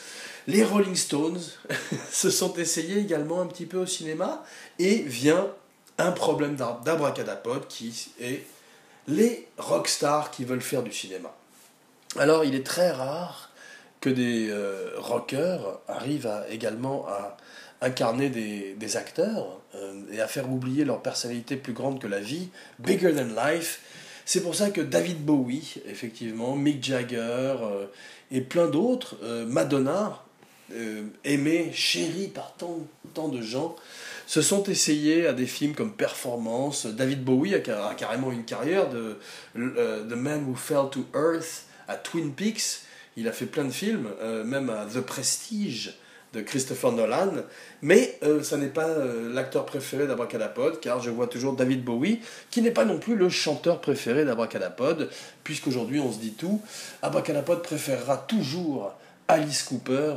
les 0.48 0.64
Rolling 0.64 0.96
Stones 0.96 1.40
se 2.12 2.30
sont 2.30 2.54
essayés 2.56 3.00
également 3.00 3.42
un 3.42 3.48
petit 3.48 3.66
peu 3.66 3.78
au 3.78 3.86
cinéma 3.86 4.44
et 4.80 4.98
vient 5.04 5.48
un 5.98 6.12
problème 6.12 6.56
d'abracadapod 6.56 7.68
qui 7.68 8.12
est 8.20 8.46
les 9.08 9.48
rockstars 9.58 10.32
qui 10.32 10.46
veulent 10.46 10.62
faire 10.62 10.84
du 10.84 10.92
cinéma. 10.92 11.34
Alors 12.18 12.46
il 12.46 12.56
est 12.56 12.66
très 12.66 12.92
rare 12.92 13.52
que 14.00 14.10
des 14.10 14.50
euh, 14.50 14.92
rockers 14.98 15.80
arrivent 15.88 16.30
également 16.50 17.08
à 17.08 17.38
incarner 17.82 18.30
des, 18.30 18.98
acteurs 18.98 19.60
euh, 19.76 20.02
et 20.12 20.22
à 20.22 20.28
faire 20.28 20.52
oublier 20.52 20.86
leur 20.86 21.02
personnalité 21.02 21.58
plus 21.58 21.74
grande 21.74 22.02
que 22.02 22.08
la 22.08 22.20
vie, 22.20 22.50
bigger 22.80 23.14
than 23.14 23.34
life. 23.36 23.82
C'est 24.26 24.42
pour 24.42 24.56
ça 24.56 24.72
que 24.72 24.82
David 24.82 25.24
Bowie, 25.26 25.82
effectivement, 25.86 26.56
Mick 26.56 26.84
Jagger 26.84 27.18
euh, 27.62 27.86
et 28.32 28.42
plein 28.42 28.68
d'autres, 28.68 29.18
Madonna, 29.48 30.24
euh, 30.72 31.04
aimé, 31.24 31.72
chéri 31.74 32.28
par 32.28 32.54
tant, 32.58 32.80
tant 33.14 33.28
de 33.28 33.42
gens, 33.42 33.76
se 34.28 34.42
sont 34.42 34.64
essayés 34.64 35.28
à 35.28 35.34
des 35.34 35.46
films 35.46 35.74
comme 35.74 35.94
Performance. 35.94 36.86
David 36.86 37.24
Bowie 37.24 37.56
a, 37.56 37.60
carrément 37.60 38.32
une 38.32 38.46
carrière 38.46 38.90
de 38.90 39.18
The 39.56 40.16
Man 40.16 40.46
Who 40.48 40.56
Fell 40.56 40.90
to 40.92 41.06
Earth 41.14 41.66
à 41.88 41.96
Twin 41.96 42.34
Peaks. 42.34 42.84
Il 43.18 43.28
a 43.28 43.32
fait 43.32 43.46
plein 43.46 43.66
de 43.66 43.72
films, 43.72 44.08
même 44.46 44.70
à 44.70 44.86
The 44.86 45.02
Prestige 45.02 45.94
de 46.34 46.42
Christopher 46.42 46.92
Nolan, 46.92 47.32
mais 47.82 48.18
euh, 48.24 48.42
ça 48.42 48.58
n'est 48.58 48.68
pas 48.68 48.88
euh, 48.88 49.32
l'acteur 49.34 49.66
préféré 49.66 50.08
d'Abracadapod, 50.08 50.80
car 50.80 51.00
je 51.00 51.12
vois 51.12 51.28
toujours 51.28 51.56
David 51.56 51.84
Bowie, 51.84 52.22
qui 52.50 52.62
n'est 52.62 52.72
pas 52.72 52.86
non 52.86 52.98
plus 52.98 53.16
le 53.16 53.30
chanteur 53.30 53.80
préféré 53.80 54.26
d'Abracadapod, 54.26 55.10
puisqu'aujourd'hui 55.44 56.00
on 56.00 56.12
se 56.12 56.18
dit 56.18 56.34
tout, 56.34 56.60
Abracadapod 57.04 57.62
préférera 57.62 58.18
toujours 58.18 58.94
Alice 59.28 59.64
Cooper 59.64 60.16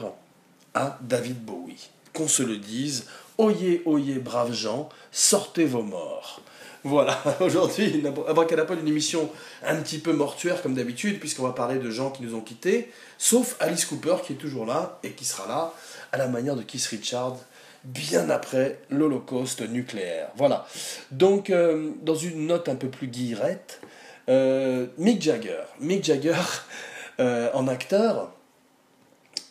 à 0.76 0.99
David 1.00 1.45
Bowie. 1.45 1.88
Qu'on 2.12 2.28
se 2.28 2.42
le 2.42 2.59
dise, 2.59 3.06
oyez, 3.38 3.83
oyez, 3.87 4.18
braves 4.18 4.52
gens, 4.52 4.88
sortez 5.11 5.64
vos 5.64 5.83
morts. 5.83 6.40
Voilà, 6.85 7.21
aujourd'hui, 7.40 8.04
Abracadapod, 8.28 8.78
une 8.78 8.87
émission 8.87 9.28
un 9.64 9.76
petit 9.76 9.99
peu 9.99 10.12
mortuaire 10.12 10.62
comme 10.62 10.75
d'habitude, 10.75 11.18
puisqu'on 11.18 11.42
va 11.42 11.52
parler 11.52 11.78
de 11.78 11.90
gens 11.90 12.11
qui 12.11 12.23
nous 12.23 12.35
ont 12.35 12.42
quittés, 12.42 12.92
sauf 13.18 13.56
Alice 13.59 13.87
Cooper 13.87 14.16
qui 14.25 14.35
est 14.35 14.37
toujours 14.37 14.66
là 14.66 15.00
et 15.02 15.11
qui 15.12 15.25
sera 15.25 15.49
là 15.49 15.73
à 16.12 16.18
la 16.18 16.28
manière 16.28 16.54
de 16.54 16.62
Keith 16.62 16.87
Richards, 16.87 17.38
bien 17.83 18.28
après 18.30 18.78
l'Holocauste 18.90 19.68
nucléaire. 19.68 20.28
Voilà. 20.37 20.66
Donc, 21.11 21.50
euh, 21.50 21.90
dans 22.02 22.14
une 22.14 22.47
note 22.47 22.68
un 22.68 22.76
peu 22.76 22.88
plus 22.88 23.09
guillerette, 23.09 23.80
euh, 24.28 24.87
Mick 24.99 25.23
Jagger. 25.23 25.62
Mick 25.80 26.04
Jagger, 26.04 26.35
euh, 27.21 27.50
en 27.54 27.66
acteur, 27.66 28.36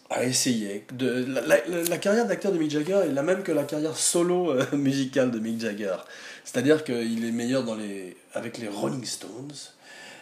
a 0.09 0.23
essayé. 0.23 0.85
De, 0.93 1.25
la, 1.89 1.97
carrière 1.97 2.27
d'acteur 2.27 2.51
de 2.51 2.57
Mick 2.57 2.71
Jagger 2.71 3.01
est 3.05 3.13
la 3.13 3.23
même 3.23 3.43
que 3.43 3.51
la 3.51 3.63
carrière 3.63 3.97
solo 3.97 4.53
musicale 4.73 5.31
de 5.31 5.39
Mick 5.39 5.59
Jagger. 5.59 5.97
C'est-à-dire 6.43 6.83
qu'il 6.83 7.25
est 7.25 7.31
meilleur 7.31 7.63
dans 7.63 7.75
les, 7.75 8.15
avec 8.33 8.57
les 8.57 8.67
Rolling 8.67 9.03
Stones, 9.03 9.51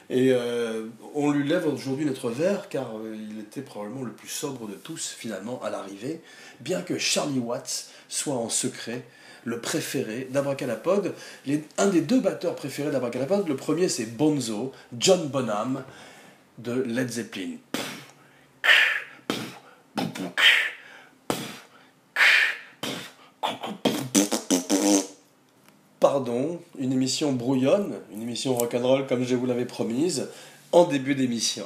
et 0.09 0.31
euh, 0.31 0.87
on 1.15 1.31
lui 1.31 1.47
lève 1.47 1.65
aujourd'hui 1.67 2.05
notre 2.05 2.29
verre 2.29 2.67
car 2.69 2.97
euh, 2.97 3.15
il 3.15 3.39
était 3.39 3.61
probablement 3.61 4.03
le 4.03 4.11
plus 4.11 4.27
sobre 4.27 4.67
de 4.67 4.73
tous 4.73 5.15
finalement 5.17 5.61
à 5.63 5.69
l'arrivée, 5.69 6.21
bien 6.59 6.81
que 6.81 6.97
Charlie 6.97 7.39
Watts 7.39 7.89
soit 8.09 8.35
en 8.35 8.49
secret 8.49 9.03
le 9.45 9.59
préféré 9.59 10.27
d'Abracadapod. 10.29 11.13
Un 11.77 11.87
des 11.87 12.01
deux 12.01 12.19
batteurs 12.19 12.55
préférés 12.55 12.91
d'Abracadapod, 12.91 13.47
le 13.47 13.55
premier 13.55 13.89
c'est 13.89 14.05
Bonzo, 14.05 14.71
John 14.97 15.27
Bonham 15.27 15.83
de 16.59 16.73
Led 16.73 17.09
Zeppelin. 17.09 17.57
Émission 27.13 27.31
brouillonne, 27.31 27.93
une 28.11 28.23
émission 28.23 28.55
rock'n'roll 28.55 29.05
comme 29.05 29.23
je 29.23 29.35
vous 29.35 29.45
l'avais 29.45 29.65
promise, 29.65 30.29
en 30.71 30.85
début 30.85 31.13
d'émission. 31.13 31.63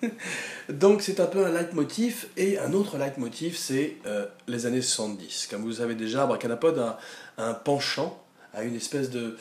Donc 0.68 1.02
c'est 1.02 1.18
un 1.18 1.26
peu 1.26 1.44
un 1.44 1.50
leitmotiv, 1.50 2.28
et 2.36 2.56
un 2.56 2.72
autre 2.72 2.96
leitmotiv, 2.96 3.56
c'est 3.56 3.96
euh, 4.06 4.26
les 4.46 4.66
années 4.66 4.80
70. 4.80 5.48
Comme 5.50 5.62
vous 5.62 5.72
savez 5.72 5.96
déjà, 5.96 6.22
Abracadapod 6.22 6.78
a, 6.78 7.00
un 7.36 7.52
penchant, 7.52 8.22
a 8.54 8.62
une 8.62 8.76
espèce 8.76 9.10
de, 9.10 9.36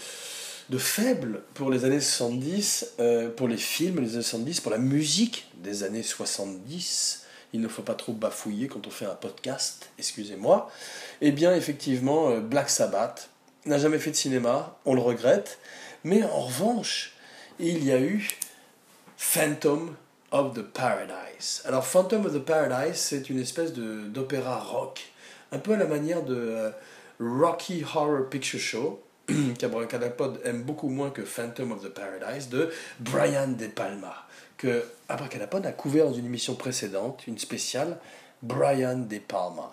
de 0.70 0.78
faible 0.80 1.44
pour 1.54 1.70
les 1.70 1.86
années 1.86 2.02
70, 2.02 2.94
euh, 3.00 3.30
pour 3.30 3.48
les 3.48 3.58
films 3.58 4.04
des 4.04 4.16
années 4.16 4.24
70, 4.24 4.62
pour 4.62 4.72
la 4.72 4.80
musique 4.80 5.46
des 5.62 5.84
années 5.84 6.02
70. 6.02 7.26
Il 7.54 7.62
ne 7.62 7.68
faut 7.68 7.84
pas 7.84 7.94
trop 7.94 8.14
bafouiller 8.14 8.68
quand 8.68 8.88
on 8.88 8.90
fait 8.90 9.06
un 9.06 9.14
podcast, 9.14 9.92
excusez-moi. 10.00 10.72
Eh 11.22 11.32
bien, 11.32 11.54
effectivement, 11.54 12.32
euh, 12.32 12.40
Black 12.40 12.72
Sabbath, 12.72 13.30
n'a 13.66 13.78
jamais 13.78 14.00
fait 14.00 14.12
de 14.12 14.16
cinéma, 14.16 14.78
on 14.86 14.94
le 14.94 15.02
regrette, 15.02 15.60
mais 16.04 16.24
en 16.24 16.42
revanche, 16.42 17.14
il 17.60 17.84
y 17.84 17.92
a 17.92 18.00
eu 18.00 18.30
Phantom 19.18 19.96
of 20.32 20.54
the 20.54 20.62
Paradise. 20.62 21.62
Alors 21.66 21.86
Phantom 21.86 22.26
of 22.26 22.34
the 22.34 22.40
Paradise, 22.40 22.96
c'est 22.96 23.30
une 23.30 23.40
espèce 23.40 23.74
d'opéra 23.74 24.60
rock, 24.60 25.02
un 25.52 25.60
peu 25.60 25.74
à 25.74 25.78
la 25.78 25.86
manière 25.86 26.24
de 26.24 26.36
euh, 26.36 26.70
Rocky 27.20 27.84
Horror 27.84 28.30
Picture 28.30 28.60
Show, 28.60 29.04
qu'Abracadapod 29.60 30.40
aime 30.46 30.64
beaucoup 30.64 30.90
moins 30.90 31.10
que 31.10 31.24
Phantom 31.24 31.72
of 31.72 31.84
the 31.84 31.90
Paradise, 31.90 32.50
de 32.50 32.70
Brian 33.00 33.50
De 33.50 33.68
Palma, 33.68 34.26
que 34.58 34.86
Abracadapod 35.08 35.66
a 35.66 35.72
couvert 35.72 36.06
dans 36.06 36.14
une 36.14 36.26
émission 36.26 36.56
précédente, 36.56 37.28
une 37.28 37.38
spéciale, 37.38 38.00
Brian 38.42 39.00
De 39.00 39.20
Palma. 39.20 39.72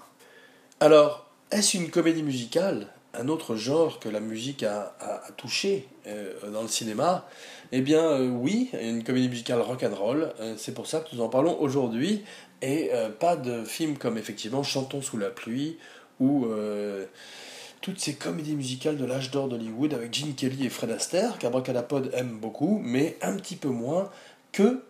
Alors, 0.80 1.26
est-ce 1.50 1.76
une 1.76 1.90
comédie 1.90 2.22
musicale? 2.22 2.88
Un 3.18 3.28
autre 3.28 3.56
genre 3.56 3.98
que 3.98 4.08
la 4.08 4.20
musique 4.20 4.62
a, 4.62 4.94
touché 5.36 5.88
euh, 6.06 6.32
dans 6.52 6.62
le 6.62 6.68
cinéma 6.68 7.28
Eh 7.72 7.80
bien 7.80 8.02
euh, 8.02 8.28
oui, 8.28 8.70
une 8.80 9.02
comédie 9.04 9.28
musicale 9.28 9.60
rock 9.60 9.82
and 9.82 9.94
roll. 9.94 10.32
Euh, 10.40 10.54
c'est 10.56 10.72
pour 10.72 10.86
ça 10.86 11.00
que 11.00 11.14
nous 11.14 11.22
en 11.22 11.28
parlons 11.28 11.58
aujourd'hui 11.60 12.24
et 12.62 12.90
pas 13.20 13.36
de 13.36 13.64
films 13.64 13.98
comme 13.98 14.16
effectivement 14.16 14.62
Chantons 14.62 15.02
sous 15.02 15.18
la 15.18 15.28
pluie 15.28 15.76
ou 16.20 16.46
toutes 17.82 18.00
ces 18.00 18.14
comédies 18.14 18.56
musicales 18.56 18.96
de 18.96 19.04
l'âge 19.04 19.30
d'or 19.30 19.48
d'Hollywood 19.48 19.92
avec 19.92 20.14
Gene 20.14 20.34
Kelly 20.34 20.64
et 20.64 20.70
Fred 20.70 20.90
Astaire 20.90 21.36
qu'Abracadapod 21.38 22.10
aime 22.14 22.38
beaucoup, 22.38 22.80
mais 22.82 23.18
un 23.20 23.36
petit 23.36 23.56
peu 23.56 23.68
moins 23.68 24.10
que 24.52 24.82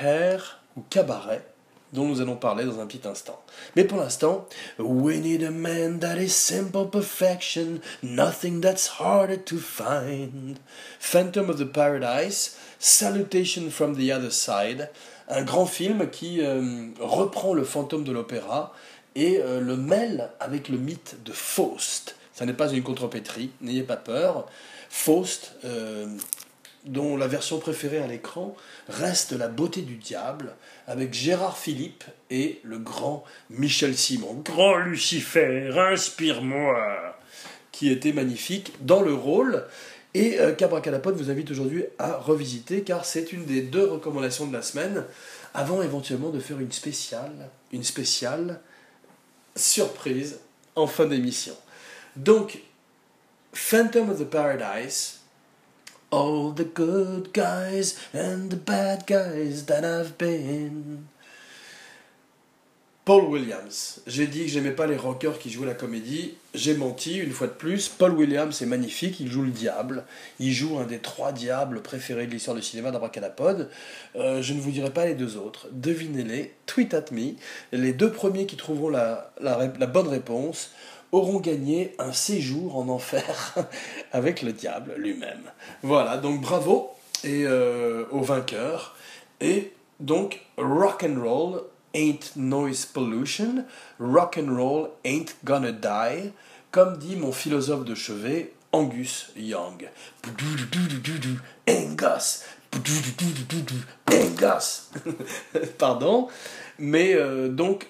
Hair 0.00 0.62
ou 0.76 0.82
Cabaret 0.88 1.44
dont 1.92 2.06
nous 2.06 2.20
allons 2.20 2.36
parler 2.36 2.64
dans 2.64 2.80
un 2.80 2.86
petit 2.86 3.06
instant. 3.06 3.40
Mais 3.76 3.84
pour 3.84 3.98
l'instant, 3.98 4.46
We 4.78 5.18
need 5.18 5.42
a 5.42 5.50
man 5.50 6.00
that 6.00 6.16
is 6.16 6.30
simple 6.30 6.86
perfection, 6.86 7.80
nothing 8.02 8.60
that's 8.60 9.00
harder 9.00 9.36
to 9.36 9.58
find. 9.58 10.58
Phantom 10.98 11.50
of 11.50 11.58
the 11.58 11.66
Paradise, 11.66 12.56
Salutation 12.78 13.70
from 13.70 13.96
the 13.96 14.10
Other 14.12 14.30
Side, 14.30 14.90
un 15.28 15.42
grand 15.42 15.66
film 15.66 16.08
qui 16.10 16.40
euh, 16.40 16.88
reprend 17.00 17.54
le 17.54 17.64
fantôme 17.64 18.04
de 18.04 18.12
l'opéra 18.12 18.72
et 19.14 19.40
euh, 19.40 19.60
le 19.60 19.76
mêle 19.76 20.30
avec 20.40 20.68
le 20.68 20.78
mythe 20.78 21.16
de 21.24 21.32
Faust. 21.32 22.16
Ça 22.32 22.46
n'est 22.46 22.52
pas 22.52 22.70
une 22.70 22.82
contrepétrie, 22.82 23.50
n'ayez 23.60 23.82
pas 23.82 23.96
peur. 23.96 24.46
Faust, 24.90 25.54
euh, 25.64 26.06
dont 26.84 27.16
la 27.16 27.26
version 27.26 27.58
préférée 27.58 27.98
à 27.98 28.06
l'écran 28.06 28.56
reste 28.88 29.32
La 29.32 29.48
beauté 29.48 29.82
du 29.82 29.96
diable, 29.96 30.54
avec 30.86 31.12
Gérard 31.12 31.58
Philippe 31.58 32.04
et 32.30 32.60
le 32.62 32.78
grand 32.78 33.24
Michel 33.50 33.96
Simon. 33.96 34.42
Grand 34.44 34.76
Lucifer, 34.76 35.70
inspire-moi 35.76 37.16
Qui 37.72 37.90
était 37.90 38.12
magnifique 38.12 38.72
dans 38.80 39.02
le 39.02 39.14
rôle 39.14 39.64
et 40.14 40.40
euh, 40.40 40.54
vous 41.14 41.30
invite 41.30 41.50
aujourd'hui 41.50 41.84
à 41.98 42.16
revisiter 42.16 42.82
car 42.82 43.04
c'est 43.04 43.32
une 43.32 43.44
des 43.44 43.60
deux 43.60 43.84
recommandations 43.84 44.46
de 44.46 44.52
la 44.52 44.62
semaine 44.62 45.04
avant 45.54 45.82
éventuellement 45.82 46.30
de 46.30 46.40
faire 46.40 46.58
une 46.60 46.72
spéciale, 46.72 47.50
une 47.72 47.84
spéciale 47.84 48.60
surprise 49.54 50.40
en 50.76 50.86
fin 50.86 51.06
d'émission. 51.06 51.54
Donc, 52.16 52.60
Phantom 53.52 54.10
of 54.10 54.18
the 54.18 54.24
Paradise, 54.24 55.17
All 56.10 56.52
the 56.54 56.64
good 56.64 57.34
guys 57.34 57.98
and 58.14 58.48
the 58.48 58.56
bad 58.56 59.06
guys 59.06 59.66
that 59.66 59.84
I've 59.84 60.16
been. 60.16 61.08
Paul 63.04 63.24
Williams. 63.24 64.00
J'ai 64.06 64.26
dit 64.26 64.44
que 64.44 64.48
j'aimais 64.48 64.70
pas 64.70 64.86
les 64.86 64.96
rockers 64.96 65.38
qui 65.38 65.50
jouaient 65.50 65.66
la 65.66 65.74
comédie. 65.74 66.34
J'ai 66.54 66.74
menti 66.74 67.18
une 67.18 67.30
fois 67.30 67.46
de 67.46 67.52
plus. 67.52 67.88
Paul 67.88 68.12
Williams 68.12 68.60
est 68.62 68.66
magnifique. 68.66 69.20
Il 69.20 69.30
joue 69.30 69.42
le 69.42 69.50
diable. 69.50 70.04
Il 70.40 70.52
joue 70.52 70.78
un 70.78 70.84
des 70.84 70.98
trois 70.98 71.32
diables 71.32 71.82
préférés 71.82 72.26
de 72.26 72.32
l'histoire 72.32 72.56
du 72.56 72.62
cinéma 72.62 72.90
d'Abracadapod. 72.90 73.70
Euh, 74.16 74.40
je 74.40 74.54
ne 74.54 74.60
vous 74.60 74.70
dirai 74.70 74.90
pas 74.90 75.04
les 75.04 75.14
deux 75.14 75.36
autres. 75.36 75.68
Devinez-les. 75.72 76.54
Tweet 76.64 76.94
at 76.94 77.06
me. 77.10 77.34
Les 77.72 77.92
deux 77.92 78.12
premiers 78.12 78.46
qui 78.46 78.56
trouveront 78.56 78.90
la, 78.90 79.32
la 79.40 79.86
bonne 79.86 80.08
réponse 80.08 80.70
auront 81.12 81.40
gagné 81.40 81.94
un 81.98 82.12
séjour 82.12 82.76
en 82.76 82.88
enfer 82.88 83.54
avec 84.12 84.42
le 84.42 84.52
diable 84.52 84.94
lui-même. 84.96 85.50
Voilà, 85.82 86.16
donc 86.16 86.40
bravo 86.40 86.90
et 87.24 87.44
euh, 87.44 88.04
aux 88.10 88.22
vainqueurs. 88.22 88.96
Et 89.40 89.72
donc 90.00 90.40
rock 90.56 91.04
and 91.04 91.20
roll 91.22 91.62
ain't 91.94 92.36
noise 92.36 92.84
pollution, 92.84 93.64
rock 93.98 94.38
and 94.38 94.54
roll 94.54 94.90
ain't 95.04 95.36
gonna 95.44 95.72
die, 95.72 96.32
comme 96.70 96.98
dit 96.98 97.16
mon 97.16 97.32
philosophe 97.32 97.84
de 97.84 97.94
chevet 97.94 98.52
Angus 98.72 99.30
Young. 99.36 99.88
Angus, 101.66 102.44
Angus. 104.10 104.90
Pardon, 105.78 106.28
mais 106.78 107.14
euh, 107.14 107.48
donc 107.48 107.86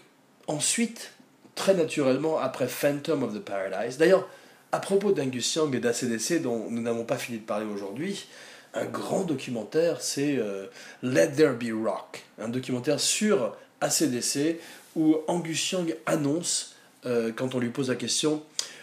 ensuite 0.46 1.12
très 1.58 1.74
naturellement 1.74 2.38
après 2.38 2.68
Phantom 2.68 3.24
of 3.24 3.34
the 3.34 3.40
Paradise. 3.40 3.98
D'ailleurs, 3.98 4.28
à 4.70 4.78
propos 4.78 5.10
d'Angus 5.10 5.56
Young 5.56 5.74
et 5.74 5.80
d'ACDC, 5.80 6.40
dont 6.40 6.70
nous 6.70 6.80
n'avons 6.80 7.04
pas 7.04 7.16
fini 7.16 7.38
de 7.38 7.44
parler 7.44 7.66
aujourd'hui, 7.66 8.26
un 8.74 8.84
grand 8.84 9.24
documentaire, 9.24 10.00
c'est 10.00 10.36
euh, 10.38 10.66
Let 11.02 11.32
There 11.32 11.54
Be 11.54 11.72
Rock, 11.84 12.24
un 12.38 12.48
documentaire 12.48 13.00
sur 13.00 13.56
ACDC, 13.80 14.60
où 14.94 15.16
Angus 15.26 15.72
Young 15.72 15.96
annonce, 16.06 16.76
euh, 17.06 17.32
quand 17.34 17.56
on 17.56 17.58
lui 17.58 17.70
pose 17.70 17.88
la 17.88 17.96
question 17.96 18.42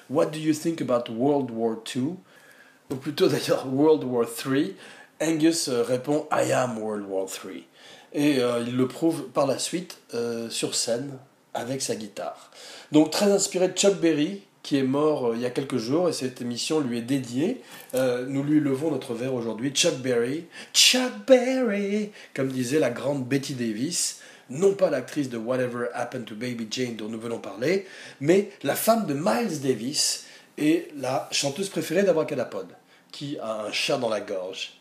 What 0.10 0.28
do 0.28 0.40
you 0.40 0.54
think 0.54 0.82
about 0.82 1.10
World 1.12 1.52
War 1.52 1.78
II 1.96 2.16
Ou 2.92 2.96
plutôt 2.96 3.28
d'ailleurs 3.30 3.68
World 3.72 4.04
War 4.04 4.26
III, 4.26 4.76
Angus 5.22 5.70
euh, 5.70 5.82
répond 5.82 6.28
I 6.30 6.52
am 6.52 6.78
World 6.78 7.06
War 7.08 7.26
III. 7.26 7.64
Et 8.14 8.38
il 8.66 8.78
le 8.78 8.88
prouve 8.88 9.24
par 9.24 9.46
la 9.46 9.60
suite 9.60 9.98
sur 10.50 10.74
scène 10.74 11.12
avec 11.56 11.82
sa 11.82 11.96
guitare. 11.96 12.52
Donc 12.92 13.12
très 13.12 13.32
inspiré 13.32 13.68
de 13.68 13.74
Chuck 13.74 13.96
Berry, 13.96 14.42
qui 14.62 14.78
est 14.78 14.84
mort 14.84 15.34
il 15.36 15.42
y 15.42 15.46
a 15.46 15.50
quelques 15.50 15.78
jours, 15.78 16.10
et 16.10 16.14
cette 16.14 16.42
émission 16.42 16.80
lui 16.80 17.00
est 17.00 17.02
dédiée. 17.02 17.62
nous 17.94 18.44
lui 18.44 18.60
levons 18.60 18.92
notre 18.92 19.14
verre 19.14 19.34
aujourd'hui. 19.34 19.72
Chuck 19.72 19.96
Berry, 19.98 20.46
Chuck 20.74 21.26
Berry, 21.28 22.12
comme 22.34 22.50
disait 22.50 22.80
la 22.80 22.90
grande 22.90 23.26
Betty 23.28 23.54
Davis 23.54 24.22
non 24.50 24.74
pas 24.74 24.90
l'actrice 24.90 25.30
de 25.30 25.38
Whatever 25.38 25.88
Happened 25.94 26.26
to 26.26 26.36
Baby 26.36 26.68
Jane 26.70 26.96
dont 26.96 27.10
nous 27.10 27.20
venons 27.20 27.40
parler, 27.40 27.86
mais 28.20 28.52
la 28.64 28.76
femme 28.76 29.06
de 29.06 29.14
Miles 29.14 29.62
Davis 29.62 30.26
et 30.58 30.90
la 30.96 31.28
chanteuse 31.32 31.70
préférée 31.70 32.04
d'Abracadapod, 32.04 32.68
qui 33.12 33.38
a 33.40 33.66
un 33.66 33.72
chat 33.72 33.98
dans 33.98 34.10
la 34.10 34.22
gorge. 34.22 34.74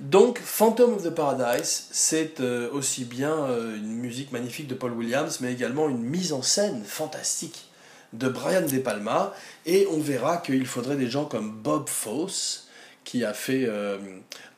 Donc, 0.00 0.40
Phantom 0.40 0.94
of 0.94 1.04
the 1.04 1.10
Paradise, 1.10 1.86
c'est 1.92 2.40
euh, 2.40 2.68
aussi 2.72 3.04
bien 3.04 3.32
euh, 3.32 3.76
une 3.76 3.94
musique 3.94 4.32
magnifique 4.32 4.66
de 4.66 4.74
Paul 4.74 4.92
Williams, 4.92 5.38
mais 5.40 5.52
également 5.52 5.88
une 5.88 6.02
mise 6.02 6.32
en 6.32 6.42
scène 6.42 6.82
fantastique 6.84 7.68
de 8.12 8.28
Brian 8.28 8.62
De 8.62 8.78
Palma, 8.78 9.32
et 9.66 9.86
on 9.92 10.00
verra 10.00 10.38
qu'il 10.38 10.66
faudrait 10.66 10.96
des 10.96 11.08
gens 11.08 11.26
comme 11.26 11.52
Bob 11.52 11.88
Fosse, 11.88 12.68
qui 13.04 13.24
a 13.24 13.32
fait 13.32 13.66
euh, 13.66 13.98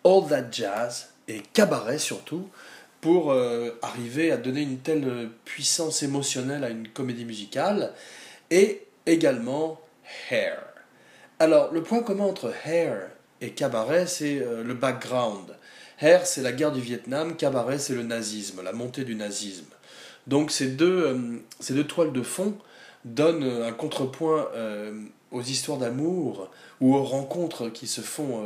All 0.04 0.26
That 0.28 0.50
Jazz, 0.50 1.08
et 1.28 1.42
Cabaret 1.52 1.98
surtout, 1.98 2.48
pour 3.02 3.32
arriver 3.82 4.32
à 4.32 4.36
donner 4.36 4.62
une 4.62 4.78
telle 4.78 5.28
puissance 5.44 6.02
émotionnelle 6.02 6.64
à 6.64 6.70
une 6.70 6.88
comédie 6.88 7.24
musicale, 7.24 7.92
et 8.50 8.84
également 9.04 9.80
Hair. 10.30 10.58
Alors, 11.38 11.72
le 11.72 11.82
point 11.82 12.02
commun 12.02 12.24
entre 12.24 12.52
Hair 12.64 13.10
et 13.40 13.50
Cabaret, 13.50 14.06
c'est 14.06 14.40
euh, 14.40 14.62
le 14.62 14.74
background. 14.74 15.56
Hair, 16.00 16.26
c'est 16.26 16.42
la 16.42 16.52
guerre 16.52 16.72
du 16.72 16.80
Vietnam, 16.80 17.36
Cabaret, 17.36 17.78
c'est 17.78 17.94
le 17.94 18.02
nazisme, 18.02 18.62
la 18.62 18.72
montée 18.72 19.04
du 19.04 19.14
nazisme. 19.14 19.66
Donc 20.26 20.50
ces 20.50 20.68
deux, 20.68 21.04
euh, 21.06 21.18
ces 21.60 21.74
deux 21.74 21.84
toiles 21.84 22.12
de 22.12 22.22
fond 22.22 22.54
donnent 23.04 23.44
un 23.44 23.72
contrepoint 23.72 24.48
aux 25.30 25.42
histoires 25.42 25.78
d'amour 25.78 26.50
ou 26.80 26.96
aux 26.96 27.04
rencontres 27.04 27.68
qui 27.68 27.86
se 27.86 28.00
font 28.00 28.42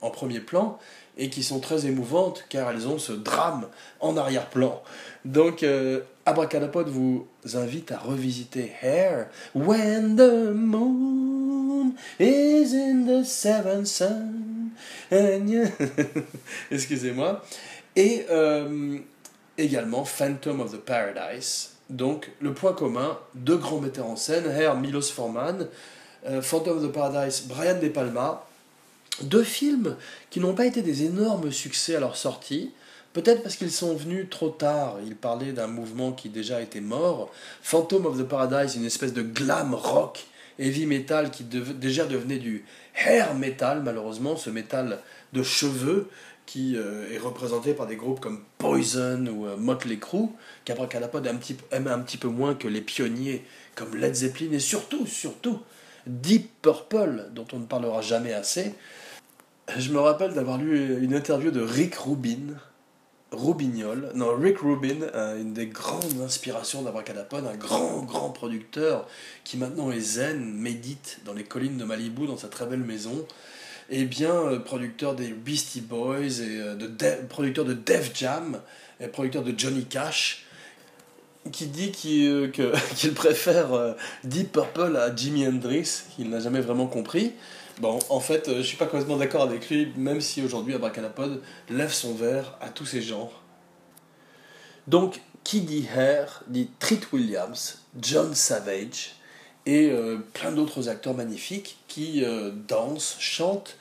en 0.00 0.10
premier 0.10 0.40
plan 0.40 0.78
et 1.16 1.30
qui 1.30 1.42
sont 1.42 1.60
très 1.60 1.86
émouvantes 1.86 2.44
car 2.48 2.70
elles 2.70 2.86
ont 2.88 2.98
ce 2.98 3.12
drame 3.12 3.66
en 4.00 4.16
arrière-plan. 4.16 4.82
Donc, 5.24 5.62
euh, 5.62 6.00
vous 6.86 7.26
invite 7.54 7.92
à 7.92 7.98
revisiter 7.98 8.72
Hair. 8.82 9.28
When 9.54 10.16
the 10.16 10.52
moon 10.54 11.23
is 12.18 12.74
in 12.74 13.06
the 13.06 13.24
seventh 13.24 13.86
sun. 13.86 14.70
Excusez-moi. 16.70 17.44
Et 17.96 18.26
euh, 18.30 18.98
également 19.56 20.04
Phantom 20.04 20.60
of 20.60 20.72
the 20.72 20.80
Paradise. 20.80 21.70
Donc, 21.90 22.30
le 22.40 22.54
point 22.54 22.72
commun, 22.72 23.18
deux 23.34 23.56
grands 23.56 23.80
metteurs 23.80 24.06
en 24.06 24.16
scène, 24.16 24.46
Hair, 24.46 24.76
Milos 24.76 25.02
Forman, 25.02 25.68
euh, 26.26 26.40
Phantom 26.40 26.78
of 26.78 26.84
the 26.84 26.92
Paradise, 26.92 27.44
Brian 27.46 27.78
De 27.78 27.88
Palma, 27.88 28.46
deux 29.22 29.44
films 29.44 29.96
qui 30.30 30.40
n'ont 30.40 30.54
pas 30.54 30.66
été 30.66 30.82
des 30.82 31.04
énormes 31.04 31.52
succès 31.52 31.96
à 31.96 32.00
leur 32.00 32.16
sortie, 32.16 32.72
peut-être 33.12 33.42
parce 33.42 33.56
qu'ils 33.56 33.70
sont 33.70 33.94
venus 33.94 34.28
trop 34.30 34.48
tard. 34.48 34.96
Ils 35.06 35.14
parlaient 35.14 35.52
d'un 35.52 35.66
mouvement 35.66 36.12
qui 36.12 36.30
déjà 36.30 36.60
était 36.62 36.80
mort. 36.80 37.30
Phantom 37.62 38.06
of 38.06 38.18
the 38.18 38.24
Paradise, 38.24 38.76
une 38.76 38.86
espèce 38.86 39.12
de 39.12 39.22
glam 39.22 39.74
rock, 39.74 40.24
heavy 40.58 40.86
metal 40.86 41.30
qui 41.30 41.44
déjà 41.44 42.06
devenait 42.06 42.38
du 42.38 42.64
hair 43.06 43.34
metal, 43.34 43.82
malheureusement, 43.82 44.36
ce 44.36 44.50
métal 44.50 45.00
de 45.32 45.42
cheveux 45.42 46.08
qui 46.46 46.76
euh, 46.76 47.10
est 47.10 47.18
représenté 47.18 47.72
par 47.72 47.86
des 47.86 47.96
groupes 47.96 48.20
comme 48.20 48.42
Poison 48.58 49.26
ou 49.26 49.46
euh, 49.46 49.56
Motley 49.56 49.96
Crue, 49.96 50.28
qu'Abracadapod 50.64 51.26
aime 51.26 51.40
un, 51.72 51.86
un 51.86 51.98
petit 52.00 52.18
peu 52.18 52.28
moins 52.28 52.54
que 52.54 52.68
les 52.68 52.80
pionniers 52.80 53.44
comme 53.74 53.96
Led 53.96 54.14
Zeppelin 54.14 54.52
et 54.52 54.60
surtout, 54.60 55.06
surtout, 55.06 55.60
Deep 56.06 56.50
Purple, 56.60 57.28
dont 57.34 57.46
on 57.52 57.60
ne 57.60 57.66
parlera 57.66 58.02
jamais 58.02 58.34
assez. 58.34 58.74
Je 59.76 59.90
me 59.90 59.98
rappelle 59.98 60.34
d'avoir 60.34 60.58
lu 60.58 61.02
une 61.02 61.14
interview 61.14 61.50
de 61.50 61.62
Rick 61.62 61.94
Rubin, 61.94 62.54
Rubignol, 63.34 64.10
non, 64.14 64.34
Rick 64.36 64.58
Rubin, 64.58 65.06
une 65.38 65.52
des 65.52 65.66
grandes 65.66 66.20
inspirations 66.24 66.82
d'Abracadapod, 66.82 67.46
un 67.46 67.56
grand, 67.56 68.02
grand 68.02 68.30
producteur 68.30 69.06
qui 69.44 69.56
maintenant 69.56 69.90
est 69.90 70.00
zen, 70.00 70.54
médite 70.54 71.20
dans 71.24 71.34
les 71.34 71.44
collines 71.44 71.76
de 71.76 71.84
Malibu, 71.84 72.26
dans 72.26 72.36
sa 72.36 72.48
très 72.48 72.66
belle 72.66 72.80
maison, 72.80 73.26
et 73.90 74.04
bien 74.04 74.34
euh, 74.34 74.58
producteur 74.58 75.14
des 75.14 75.28
Beastie 75.28 75.80
Boys, 75.80 76.40
et 76.40 76.60
euh, 76.60 76.74
de 76.74 77.26
producteur 77.28 77.64
de 77.64 77.74
Def 77.74 78.12
Jam, 78.14 78.60
et 79.00 79.08
producteur 79.08 79.42
de 79.42 79.54
Johnny 79.56 79.84
Cash, 79.84 80.46
qui 81.52 81.66
dit 81.66 81.90
qu'il 81.90 82.50
euh, 82.58 82.72
préfère 83.14 83.94
Deep 84.24 84.52
Purple 84.52 84.96
à 84.96 85.14
Jimi 85.14 85.46
Hendrix, 85.46 86.04
qu'il 86.16 86.30
n'a 86.30 86.40
jamais 86.40 86.60
vraiment 86.60 86.86
compris. 86.86 87.32
Bon, 87.80 87.98
en 88.08 88.20
fait, 88.20 88.48
euh, 88.48 88.58
je 88.58 88.62
suis 88.62 88.76
pas 88.76 88.86
complètement 88.86 89.16
d'accord 89.16 89.42
avec 89.42 89.68
lui, 89.68 89.92
même 89.96 90.20
si 90.20 90.42
aujourd'hui 90.42 90.74
Abracadapod 90.74 91.42
lève 91.68 91.92
son 91.92 92.14
verre 92.14 92.56
à 92.60 92.68
tous 92.68 92.86
ces 92.86 93.02
genres. 93.02 93.42
Donc, 94.86 95.20
qui 95.42 95.60
dit 95.60 95.86
Hair 95.94 96.44
dit 96.46 96.70
Treat 96.78 97.12
Williams, 97.12 97.80
John 98.00 98.34
Savage 98.34 99.16
et 99.66 99.90
euh, 99.90 100.18
plein 100.34 100.52
d'autres 100.52 100.88
acteurs 100.88 101.14
magnifiques 101.14 101.78
qui 101.88 102.24
euh, 102.24 102.52
dansent, 102.68 103.16
chantent 103.18 103.76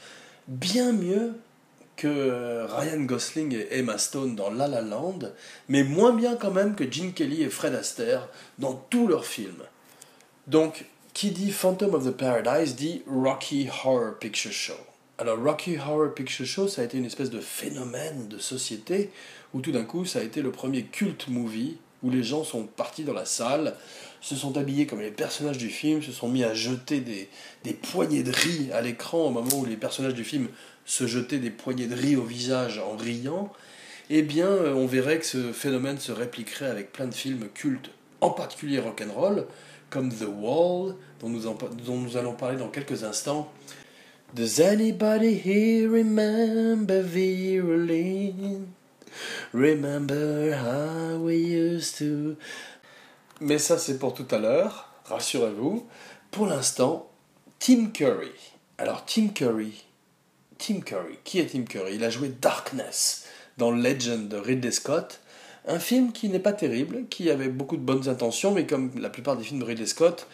bien 0.48 0.92
mieux 0.92 1.34
que 1.96 2.66
Ryan 2.66 3.02
Gosling 3.02 3.54
et 3.54 3.78
Emma 3.78 4.00
Stone 4.00 4.36
dans 4.36 4.50
La 4.50 4.68
La 4.68 4.82
Land, 4.82 5.20
mais 5.70 5.84
moins 5.84 6.14
bien 6.14 6.36
quand 6.36 6.50
même 6.50 6.74
que 6.74 6.92
Gene 6.92 7.14
Kelly 7.14 7.44
et 7.44 7.50
Fred 7.50 7.76
Astaire 7.76 8.28
dans 8.58 8.74
tous 8.90 9.08
leurs 9.08 9.26
films. 9.26 9.64
Donc, 10.48 10.86
qui 11.14 11.30
dit 11.30 11.52
Phantom 11.52 11.94
of 11.94 12.06
the 12.06 12.12
Paradise 12.12 12.76
dit 12.76 13.04
Rocky 13.08 13.70
Horror 13.84 14.16
Picture 14.20 14.52
Show. 14.52 14.74
Alors 15.20 15.38
Rocky 15.38 15.78
Horror 15.78 16.12
Picture 16.14 16.46
Show, 16.46 16.68
ça 16.68 16.82
a 16.82 16.86
été 16.86 16.98
une 16.98 17.06
espèce 17.06 17.30
de 17.30 17.40
phénomène 17.40 18.28
de 18.28 18.40
société 18.40 19.12
où 19.54 19.62
tout 19.62 19.72
d'un 19.72 19.84
coup 19.84 20.06
ça 20.06 20.20
a 20.20 20.24
été 20.24 20.42
le 20.42 20.52
premier 20.52 20.84
cult 20.84 21.28
movie 21.28 21.78
où 22.02 22.10
les 22.10 22.24
gens 22.24 22.44
sont 22.44 22.64
partis 22.64 23.04
dans 23.04 23.14
la 23.14 23.26
salle, 23.26 23.76
se 24.22 24.36
sont 24.36 24.58
habillés 24.58 24.88
comme 24.88 25.02
les 25.02 25.12
personnages 25.12 25.60
du 25.60 25.70
film, 25.70 26.02
se 26.02 26.12
sont 26.12 26.28
mis 26.28 26.44
à 26.44 26.56
jeter 26.56 27.00
des, 27.00 27.30
des 27.64 27.74
poignées 27.74 28.24
de 28.24 28.32
riz 28.32 28.72
à 28.74 28.82
l'écran 28.82 29.20
au 29.20 29.30
moment 29.30 29.60
où 29.60 29.66
les 29.66 29.78
personnages 29.78 30.16
du 30.16 30.24
film 30.24 30.48
se 30.86 31.06
jetaient 31.06 31.38
des 31.38 31.52
poignées 31.52 31.88
de 31.88 31.96
riz 31.96 32.16
au 32.16 32.24
visage 32.24 32.80
en 32.80 32.98
riant. 32.98 33.54
Eh 34.10 34.24
bien, 34.24 34.48
euh, 34.48 34.74
on 34.74 34.88
verrait 34.88 35.20
que 35.20 35.26
ce 35.26 35.54
phénomène 35.54 36.00
se 36.00 36.12
répliquerait 36.12 36.70
avec 36.70 36.92
plein 36.92 37.08
de 37.08 37.14
films 37.14 37.48
cultes, 37.54 37.92
en 38.20 38.32
particulier 38.32 38.80
rock'n'roll, 38.80 39.46
comme 39.94 40.10
The 40.10 40.26
Wall, 40.28 40.96
dont 41.20 41.30
nous, 41.30 42.18
allons 42.18 42.34
parler 42.34 42.58
dans 42.58 42.70
quelques 42.70 43.04
instants. 43.04 43.54
Does 44.34 44.60
anybody 44.60 45.36
here 45.36 45.88
remember 45.88 47.04
Vera 47.04 47.78
Remember 49.54 50.56
how 50.56 51.18
we 51.18 51.36
used 51.36 52.00
to? 52.00 52.36
Mais 53.40 53.60
ça, 53.60 53.78
c'est 53.78 54.00
pour 54.00 54.16
tout 54.16 54.26
à 54.32 54.40
l'heure, 54.40 54.90
rassurez-vous. 55.06 55.86
Pour 56.32 56.48
l'instant, 56.48 57.08
Tim 57.60 57.92
Curry. 57.94 58.32
Alors, 58.80 59.06
Tim 59.06 59.28
Curry. 59.28 59.86
Tim 60.58 60.82
Curry. 60.82 61.20
Qui 61.24 61.38
est 61.38 61.52
Tim 61.52 61.66
Curry? 61.66 61.98
Il 61.98 62.04
a 62.04 62.10
joué 62.10 62.30
Darkness 62.30 63.28
dans 63.60 63.70
Legend 63.70 64.28
de 64.28 64.38
Ridley 64.38 64.72
Scott. 64.72 65.20
Un 65.66 65.80
film 65.80 66.12
qui 66.12 66.30
n'est 66.30 66.40
pas 66.40 66.54
terrible, 66.54 67.06
qui 67.10 67.30
avait 67.30 67.48
beaucoup 67.48 67.78
de 67.78 67.82
bonnes 67.82 68.10
intentions, 68.10 68.52
mais 68.52 68.66
comme 68.66 68.92
la 69.00 69.10
plupart 69.10 69.38
des 69.38 69.44
films 69.44 69.60
de 69.60 69.66
Ridley 69.66 69.86
Scott, 69.86 70.28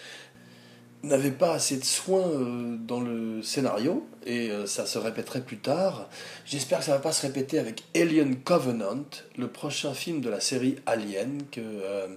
n'avait 1.03 1.31
pas 1.31 1.53
assez 1.53 1.77
de 1.77 1.85
soins 1.85 2.27
euh, 2.27 2.75
dans 2.77 2.99
le 2.99 3.41
scénario, 3.41 4.05
et 4.25 4.49
euh, 4.49 4.65
ça 4.65 4.85
se 4.85 4.97
répéterait 4.97 5.41
plus 5.41 5.59
tard. 5.59 6.09
J'espère 6.45 6.79
que 6.79 6.85
ça 6.85 6.91
ne 6.91 6.97
va 6.97 7.03
pas 7.03 7.11
se 7.11 7.25
répéter 7.25 7.59
avec 7.59 7.83
Alien 7.95 8.35
Covenant, 8.37 9.05
le 9.37 9.47
prochain 9.47 9.93
film 9.93 10.19
de 10.19 10.29
la 10.29 10.39
série 10.39 10.77
Alien 10.85 11.43
que 11.51 11.61
euh, 11.61 12.07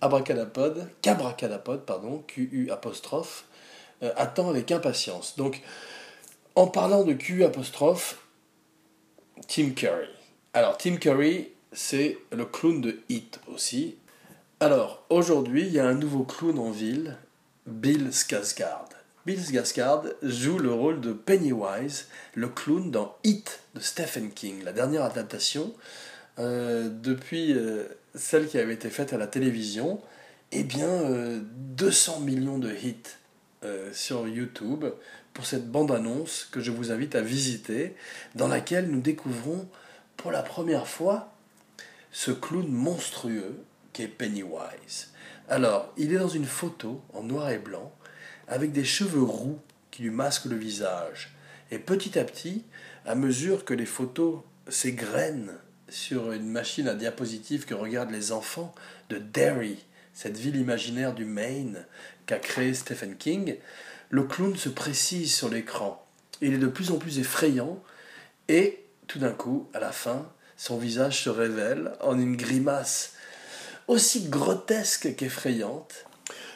Abracadapod, 0.00 0.88
qu'Abracadapod, 1.02 1.84
pardon, 1.84 2.22
QU 2.26 2.70
attend 4.16 4.48
avec 4.50 4.72
impatience. 4.72 5.36
Donc, 5.36 5.62
en 6.54 6.66
parlant 6.66 7.04
de 7.04 7.12
QU 7.12 7.44
Tim 9.46 9.70
Curry. 9.70 10.08
Alors, 10.52 10.76
Tim 10.78 10.96
Curry, 10.96 11.48
c'est 11.72 12.18
le 12.32 12.44
clown 12.44 12.80
de 12.80 12.98
Hit 13.08 13.40
aussi. 13.52 13.96
Alors, 14.60 15.04
aujourd'hui, 15.08 15.66
il 15.66 15.72
y 15.72 15.78
a 15.78 15.86
un 15.86 15.94
nouveau 15.94 16.24
clown 16.24 16.58
en 16.58 16.70
ville, 16.70 17.16
Bill 17.66 18.08
Skarsgård. 18.10 18.90
Bill 19.26 19.40
Skarsgård 19.40 20.14
joue 20.22 20.58
le 20.58 20.72
rôle 20.72 21.00
de 21.00 21.12
Pennywise, 21.12 22.08
le 22.34 22.48
clown 22.48 22.90
dans 22.90 23.16
Hit 23.24 23.60
de 23.74 23.80
Stephen 23.80 24.30
King, 24.30 24.62
la 24.64 24.72
dernière 24.72 25.04
adaptation. 25.04 25.72
Euh, 26.38 26.88
depuis 26.88 27.52
euh, 27.52 27.84
celle 28.14 28.48
qui 28.48 28.58
avait 28.58 28.74
été 28.74 28.88
faite 28.88 29.12
à 29.12 29.18
la 29.18 29.26
télévision, 29.26 30.00
eh 30.52 30.64
bien, 30.64 30.88
200 31.76 32.16
euh, 32.18 32.24
millions 32.24 32.58
de 32.58 32.70
hits 32.70 33.16
sur 33.92 34.26
YouTube 34.26 34.86
pour 35.34 35.44
cette 35.44 35.70
bande-annonce 35.70 36.48
que 36.50 36.60
je 36.60 36.70
vous 36.70 36.92
invite 36.92 37.14
à 37.14 37.20
visiter, 37.20 37.94
dans 38.34 38.48
laquelle 38.48 38.88
nous 38.88 39.02
découvrons 39.02 39.68
pour 40.16 40.32
la 40.32 40.42
première 40.42 40.88
fois 40.88 41.30
ce 42.12 42.30
clown 42.30 42.68
monstrueux 42.68 43.62
qui 43.92 44.02
est 44.02 44.08
Pennywise. 44.08 45.12
Alors, 45.48 45.92
il 45.96 46.12
est 46.12 46.18
dans 46.18 46.28
une 46.28 46.46
photo 46.46 47.02
en 47.12 47.22
noir 47.22 47.50
et 47.50 47.58
blanc, 47.58 47.92
avec 48.46 48.72
des 48.72 48.84
cheveux 48.84 49.22
roux 49.22 49.58
qui 49.90 50.02
lui 50.02 50.10
masquent 50.10 50.46
le 50.46 50.56
visage. 50.56 51.34
Et 51.70 51.78
petit 51.78 52.18
à 52.18 52.24
petit, 52.24 52.64
à 53.04 53.14
mesure 53.14 53.64
que 53.64 53.74
les 53.74 53.86
photos 53.86 54.40
s'égrènent 54.68 55.54
sur 55.88 56.32
une 56.32 56.48
machine 56.48 56.88
à 56.88 56.94
diapositive 56.94 57.64
que 57.64 57.74
regardent 57.74 58.12
les 58.12 58.32
enfants 58.32 58.74
de 59.08 59.18
Derry, 59.18 59.84
cette 60.14 60.36
ville 60.36 60.56
imaginaire 60.56 61.14
du 61.14 61.24
Maine 61.24 61.86
qu'a 62.26 62.38
créé 62.38 62.74
Stephen 62.74 63.16
King, 63.16 63.56
le 64.10 64.24
clown 64.24 64.56
se 64.56 64.68
précise 64.68 65.34
sur 65.34 65.48
l'écran. 65.48 66.04
Il 66.40 66.54
est 66.54 66.58
de 66.58 66.66
plus 66.66 66.90
en 66.90 66.98
plus 66.98 67.18
effrayant 67.18 67.82
et 68.48 68.84
tout 69.06 69.18
d'un 69.18 69.32
coup, 69.32 69.68
à 69.74 69.80
la 69.80 69.92
fin, 69.92 70.30
son 70.60 70.76
visage 70.76 71.22
se 71.24 71.30
révèle 71.30 71.92
en 72.02 72.20
une 72.20 72.36
grimace 72.36 73.14
aussi 73.88 74.28
grotesque 74.28 75.16
qu'effrayante. 75.16 76.04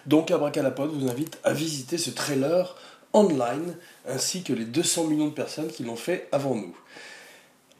Donc 0.04 0.30
Abracadapod 0.30 0.92
vous 0.92 1.08
invite 1.08 1.38
à 1.42 1.54
visiter 1.54 1.96
ce 1.96 2.10
trailer 2.10 2.76
online 3.14 3.74
ainsi 4.06 4.42
que 4.42 4.52
les 4.52 4.66
200 4.66 5.04
millions 5.04 5.28
de 5.28 5.32
personnes 5.32 5.68
qui 5.68 5.84
l'ont 5.84 5.96
fait 5.96 6.28
avant 6.32 6.54
nous. 6.54 6.76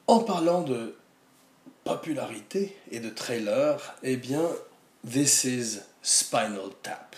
En 0.07 0.21
parlant 0.21 0.63
de 0.63 0.97
popularité 1.85 2.75
et 2.91 3.01
de 3.01 3.11
trailer, 3.11 3.95
eh 4.03 4.17
bien, 4.17 4.49
This 5.07 5.45
is 5.45 5.81
Spinal 6.03 6.71
Tap. 6.83 7.17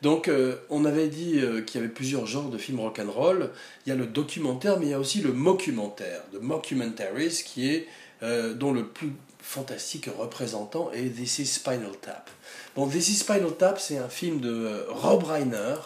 Donc, 0.00 0.28
euh, 0.28 0.56
on 0.70 0.86
avait 0.86 1.08
dit 1.08 1.40
euh, 1.40 1.60
qu'il 1.60 1.80
y 1.80 1.84
avait 1.84 1.92
plusieurs 1.92 2.26
genres 2.26 2.48
de 2.48 2.56
films 2.56 2.80
rock'n'roll. 2.80 3.50
Il 3.84 3.90
y 3.90 3.92
a 3.92 3.96
le 3.96 4.06
documentaire, 4.06 4.78
mais 4.78 4.86
il 4.86 4.90
y 4.90 4.94
a 4.94 4.98
aussi 4.98 5.20
le 5.20 5.32
mockumentaire, 5.32 6.22
The 6.32 6.40
Mockumentaries, 6.40 7.42
qui 7.44 7.68
est 7.68 7.86
euh, 8.22 8.54
dont 8.54 8.72
le 8.72 8.86
plus 8.86 9.12
fantastique 9.40 10.08
représentant 10.18 10.90
est 10.92 11.14
This 11.14 11.38
is 11.38 11.46
Spinal 11.46 11.92
Tap. 12.00 12.30
Bon, 12.74 12.86
This 12.88 13.08
is 13.08 13.16
Spinal 13.16 13.52
Tap, 13.56 13.78
c'est 13.78 13.98
un 13.98 14.08
film 14.08 14.40
de 14.40 14.84
Rob 14.88 15.22
Reiner 15.24 15.76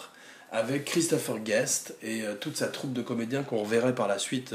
avec 0.51 0.85
Christopher 0.85 1.39
Guest 1.39 1.95
et 2.03 2.23
toute 2.41 2.57
sa 2.57 2.67
troupe 2.67 2.91
de 2.91 3.01
comédiens 3.01 3.43
qu'on 3.43 3.63
reverrait 3.63 3.95
par 3.95 4.07
la 4.07 4.19
suite 4.19 4.53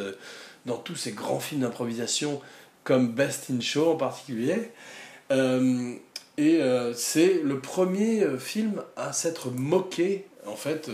dans 0.67 0.77
tous 0.77 0.97
ces 0.97 1.13
grands 1.13 1.41
films 1.41 1.63
d'improvisation 1.63 2.43
comme 2.85 3.13
Best 3.13 3.51
in 3.51 3.61
Show 3.61 3.93
en 3.93 3.97
particulier. 3.97 4.73
Et 6.39 6.61
euh, 6.61 6.93
c'est 6.93 7.41
le 7.43 7.61
premier 7.61 8.23
euh, 8.23 8.39
film 8.39 8.83
à 8.97 9.13
s'être 9.13 9.51
moqué 9.51 10.27
en 10.47 10.57
fait 10.57 10.91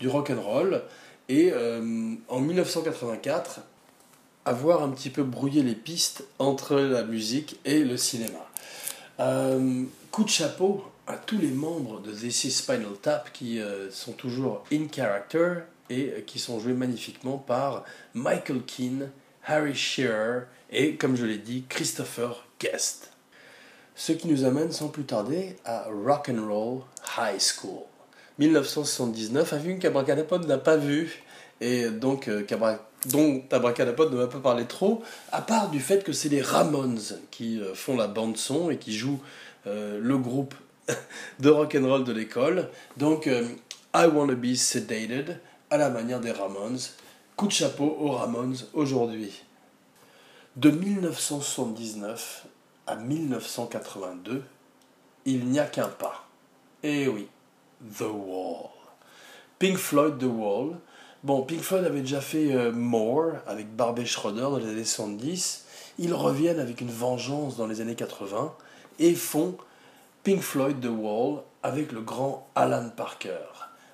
du 0.00 0.08
rock 0.08 0.30
and 0.30 0.40
roll 0.40 0.82
et 1.28 1.50
euh, 1.52 2.14
en 2.28 2.40
1984 2.40 3.60
avoir 4.44 4.82
un 4.82 4.90
petit 4.90 5.10
peu 5.10 5.22
brouillé 5.22 5.62
les 5.62 5.74
pistes 5.74 6.24
entre 6.38 6.76
la 6.76 7.04
musique 7.04 7.58
et 7.64 7.84
le 7.84 7.96
cinéma. 7.96 8.48
coup 10.10 10.24
de 10.24 10.28
chapeau 10.28 10.84
à 11.06 11.16
tous 11.16 11.38
les 11.38 11.50
membres 11.50 12.00
de 12.00 12.12
This 12.12 12.44
is 12.44 12.50
Spinal 12.50 12.96
Tap 13.00 13.32
qui 13.32 13.60
sont 13.90 14.12
toujours 14.12 14.64
in 14.72 14.86
character 14.92 15.60
et 15.90 16.24
qui 16.26 16.38
sont 16.38 16.58
joués 16.58 16.72
magnifiquement 16.72 17.38
par 17.38 17.84
Michael 18.14 18.62
Keane, 18.62 19.10
Harry 19.44 19.74
Shearer 19.74 20.46
et 20.70 20.96
comme 20.96 21.16
je 21.16 21.24
l'ai 21.24 21.38
dit 21.38 21.64
Christopher 21.68 22.46
Guest. 22.58 23.10
Ce 23.94 24.12
qui 24.12 24.26
nous 24.26 24.44
amène 24.44 24.72
sans 24.72 24.88
plus 24.88 25.04
tarder 25.04 25.56
à 25.64 25.86
Rock 26.04 26.30
and 26.30 26.46
Roll 26.48 26.80
High 27.18 27.40
School. 27.40 27.82
1979, 28.38 29.52
un 29.52 29.58
film 29.58 29.78
qu'Abracadapod 29.78 30.46
n'a 30.46 30.58
pas 30.58 30.76
vu 30.76 31.22
et 31.60 31.90
donc 31.90 32.28
euh, 32.28 32.42
dont 33.06 33.42
Abracadapod 33.50 34.12
ne 34.12 34.18
m'a 34.18 34.26
pas 34.26 34.38
parlé 34.38 34.64
trop, 34.66 35.02
à 35.32 35.42
part 35.42 35.70
du 35.70 35.80
fait 35.80 36.04
que 36.04 36.12
c'est 36.12 36.28
les 36.28 36.42
Ramones 36.42 37.00
qui 37.30 37.60
euh, 37.60 37.74
font 37.74 37.96
la 37.96 38.06
bande 38.06 38.36
son 38.36 38.70
et 38.70 38.78
qui 38.78 38.92
jouent 38.92 39.20
euh, 39.66 39.98
le 40.00 40.18
groupe 40.18 40.54
de 41.40 41.50
rock 41.50 41.76
and 41.78 41.86
roll 41.86 42.04
de 42.04 42.12
l'école. 42.12 42.68
Donc 42.96 43.26
I 43.26 44.06
Wanna 44.06 44.34
Be 44.34 44.54
Sedated 44.54 45.38
à 45.70 45.76
la 45.76 45.90
manière 45.90 46.20
des 46.20 46.32
Ramones. 46.32 46.78
Coup 47.36 47.46
de 47.46 47.52
chapeau 47.52 47.96
aux 47.98 48.10
Ramones 48.10 48.56
aujourd'hui. 48.74 49.42
De 50.56 50.70
1979 50.70 52.46
à 52.86 52.96
1982, 52.96 54.42
il 55.24 55.46
n'y 55.46 55.58
a 55.58 55.64
qu'un 55.64 55.88
pas. 55.88 56.28
Eh 56.82 57.08
oui, 57.08 57.28
The 57.98 58.02
Wall. 58.02 58.68
Pink 59.58 59.78
Floyd 59.78 60.18
The 60.18 60.24
Wall. 60.24 60.76
Bon, 61.24 61.42
Pink 61.42 61.60
Floyd 61.60 61.84
avait 61.84 62.00
déjà 62.00 62.20
fait 62.20 62.52
euh, 62.52 62.72
More 62.72 63.34
avec 63.46 63.76
Barbet 63.76 64.06
Schroeder 64.06 64.40
dans 64.40 64.56
les 64.56 64.68
années 64.68 64.84
70. 64.84 65.64
Ils 66.00 66.14
reviennent 66.14 66.58
avec 66.58 66.80
une 66.80 66.90
vengeance 66.90 67.56
dans 67.56 67.68
les 67.68 67.80
années 67.80 67.94
80 67.94 68.52
et 68.98 69.14
font 69.14 69.56
Pink 70.24 70.40
Floyd 70.40 70.80
The 70.80 70.90
Wall 70.90 71.42
avec 71.62 71.92
le 71.92 72.00
grand 72.00 72.48
Alan 72.56 72.88
Parker. 72.96 73.38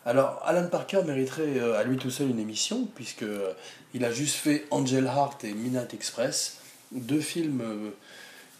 Alors, 0.06 0.40
Alan 0.42 0.68
Parker 0.68 1.02
mériterait 1.04 1.58
euh, 1.58 1.78
à 1.78 1.84
lui 1.84 1.98
tout 1.98 2.08
seul 2.08 2.30
une 2.30 2.38
émission, 2.38 2.88
puisque 2.94 3.24
euh, 3.24 3.52
il 3.92 4.06
a 4.06 4.10
juste 4.10 4.36
fait 4.36 4.66
Angel 4.70 5.04
Heart 5.04 5.44
et 5.44 5.52
Midnight 5.52 5.92
Express, 5.92 6.60
deux 6.92 7.20
films 7.20 7.62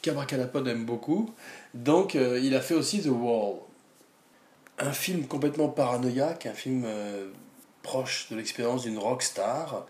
qu'Abracadapod 0.03 0.69
aime 0.69 0.85
beaucoup. 0.85 1.33
Donc 1.73 2.15
il 2.15 2.55
a 2.55 2.61
fait 2.61 2.75
aussi 2.75 3.01
The 3.01 3.07
Wall. 3.07 3.55
Un 4.79 4.93
film 4.93 5.27
complètement 5.27 5.69
paranoïaque, 5.69 6.45
un 6.45 6.53
film 6.53 6.85
proche 7.83 8.29
de 8.31 8.37
l'expérience 8.37 8.83
d'une 8.83 8.99
rockstar, 8.99 9.87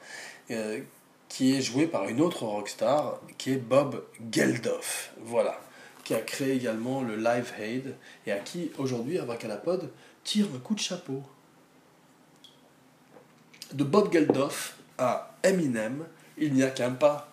euh, 0.50 0.80
qui 1.28 1.54
est 1.54 1.62
joué 1.62 1.86
par 1.86 2.08
une 2.08 2.20
autre 2.20 2.44
rockstar, 2.44 3.20
qui 3.36 3.52
est 3.52 3.56
Bob 3.56 4.04
Geldof. 4.32 5.12
Voilà. 5.20 5.60
Qui 6.04 6.14
a 6.14 6.20
créé 6.20 6.54
également 6.54 7.02
le 7.02 7.16
Live 7.16 7.52
Aid 7.60 7.94
et 8.26 8.32
à 8.32 8.38
qui 8.38 8.70
aujourd'hui 8.78 9.18
Abracadapod 9.18 9.90
tire 10.24 10.46
un 10.54 10.58
coup 10.58 10.74
de 10.74 10.80
chapeau. 10.80 11.22
De 13.72 13.84
Bob 13.84 14.10
Geldof 14.10 14.76
à 14.96 15.36
Eminem, 15.42 16.06
il 16.38 16.54
n'y 16.54 16.62
a 16.62 16.70
qu'un 16.70 16.92
pas. 16.92 17.30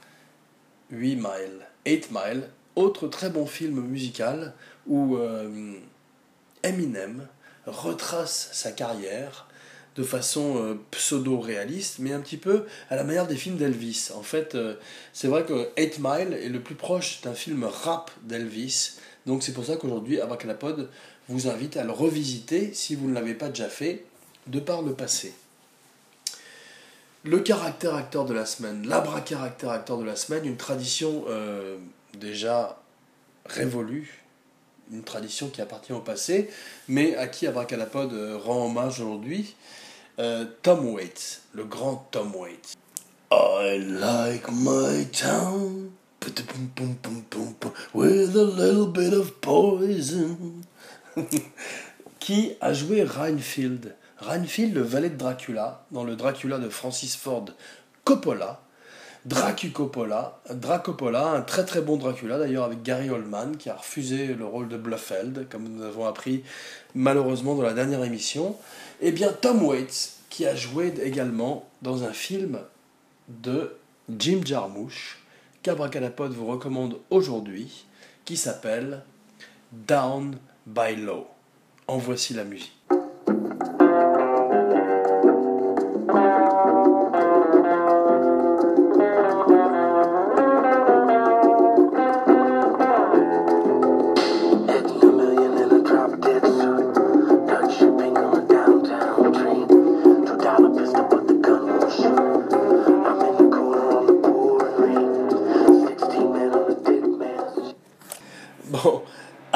8 0.91 1.15
miles, 1.15 1.65
8 1.85 2.11
miles, 2.11 2.49
autre 2.75 3.07
très 3.07 3.29
bon 3.29 3.45
film 3.45 3.81
musical 3.81 4.53
où 4.87 5.17
euh, 5.17 5.79
Eminem 6.63 7.27
retrace 7.65 8.49
sa 8.53 8.71
carrière 8.71 9.47
de 9.95 10.03
façon 10.03 10.57
euh, 10.57 10.75
pseudo-réaliste, 10.91 11.99
mais 11.99 12.11
un 12.11 12.19
petit 12.19 12.37
peu 12.37 12.65
à 12.89 12.95
la 12.95 13.03
manière 13.03 13.27
des 13.27 13.35
films 13.35 13.57
d'Elvis. 13.57 14.09
En 14.15 14.23
fait, 14.23 14.55
euh, 14.55 14.75
c'est 15.13 15.27
vrai 15.27 15.43
que 15.43 15.69
8 15.77 15.99
Mile 15.99 16.33
est 16.33 16.49
le 16.49 16.59
plus 16.59 16.75
proche 16.75 17.21
d'un 17.21 17.33
film 17.33 17.63
rap 17.63 18.11
d'Elvis, 18.23 18.97
donc 19.25 19.43
c'est 19.43 19.53
pour 19.53 19.65
ça 19.65 19.77
qu'aujourd'hui, 19.77 20.19
Abracadapod 20.19 20.89
vous 21.27 21.47
invite 21.47 21.77
à 21.77 21.83
le 21.83 21.91
revisiter 21.91 22.73
si 22.73 22.95
vous 22.95 23.07
ne 23.07 23.13
l'avez 23.13 23.33
pas 23.33 23.49
déjà 23.49 23.69
fait, 23.69 24.05
de 24.47 24.59
par 24.59 24.81
le 24.81 24.93
passé. 24.93 25.33
Le 27.23 27.39
caractère 27.39 27.95
acteur 27.95 28.25
de 28.25 28.33
la 28.35 28.45
semaine, 28.45 28.87
l'abra-caractère 28.87 29.71
acteur 29.71 29.97
de 29.97 30.03
la 30.03 30.15
semaine, 30.15 30.45
une 30.45 30.57
tradition 30.57 31.25
déjà 32.19 32.79
révolue, 33.47 34.24
une 34.91 35.03
tradition 35.03 35.49
qui 35.49 35.61
appartient 35.61 35.93
au 35.93 35.99
passé, 35.99 36.49
mais 36.87 37.15
à 37.15 37.27
qui 37.27 37.47
Abracadapod 37.47 38.13
euh, 38.13 38.37
rend 38.37 38.65
hommage 38.65 38.99
aujourd'hui. 38.99 39.55
Euh, 40.19 40.45
Tom 40.61 40.93
Waits, 40.93 41.41
le 41.53 41.65
grand 41.65 42.07
Tom 42.11 42.35
Waits. 42.35 42.75
I 43.31 43.77
like 43.79 44.49
my 44.51 45.05
town 45.11 45.91
with 47.93 48.35
a 48.35 48.43
little 48.43 48.87
bit 48.87 49.13
of 49.13 49.33
poison. 49.41 50.37
qui 52.19 52.53
a 52.59 52.73
joué 52.73 53.03
Reinfield 53.03 53.95
Reinfield, 54.17 54.73
le 54.73 54.81
valet 54.81 55.09
de 55.09 55.17
Dracula, 55.17 55.85
dans 55.91 56.03
le 56.03 56.15
Dracula 56.15 56.57
de 56.57 56.69
Francis 56.69 57.15
Ford 57.15 57.45
Coppola, 58.03 58.61
Dracucopola, 59.25 60.39
Dracopola, 60.51 61.29
un 61.31 61.41
très 61.41 61.65
très 61.65 61.81
bon 61.81 61.97
Dracula 61.97 62.37
d'ailleurs 62.37 62.63
avec 62.63 62.83
Gary 62.83 63.09
Oldman 63.09 63.57
qui 63.57 63.71
a 63.71 63.75
refusé 63.75 64.27
le 64.27 64.45
rôle 64.45 64.67
de 64.67 64.77
Blufeld, 64.77 65.47
comme 65.49 65.67
nous 65.67 65.83
avons 65.83 66.05
appris 66.05 66.43
malheureusement 66.93 67.55
dans 67.55 67.63
la 67.63 67.73
dernière 67.73 68.03
émission. 68.03 68.55
Et 69.01 69.07
eh 69.07 69.11
bien 69.11 69.33
Tom 69.33 69.63
Waits 69.63 70.17
qui 70.29 70.45
a 70.45 70.55
joué 70.55 70.93
également 71.01 71.67
dans 71.81 72.03
un 72.03 72.13
film 72.13 72.59
de 73.27 73.75
Jim 74.15 74.41
Jarmusch 74.45 75.17
qu'Abracadapod 75.63 76.31
vous 76.31 76.45
recommande 76.45 76.97
aujourd'hui 77.09 77.85
qui 78.25 78.37
s'appelle 78.37 79.01
Down 79.71 80.37
by 80.67 80.95
Law. 80.97 81.25
En 81.87 81.97
voici 81.97 82.35
la 82.35 82.43
musique. 82.43 82.73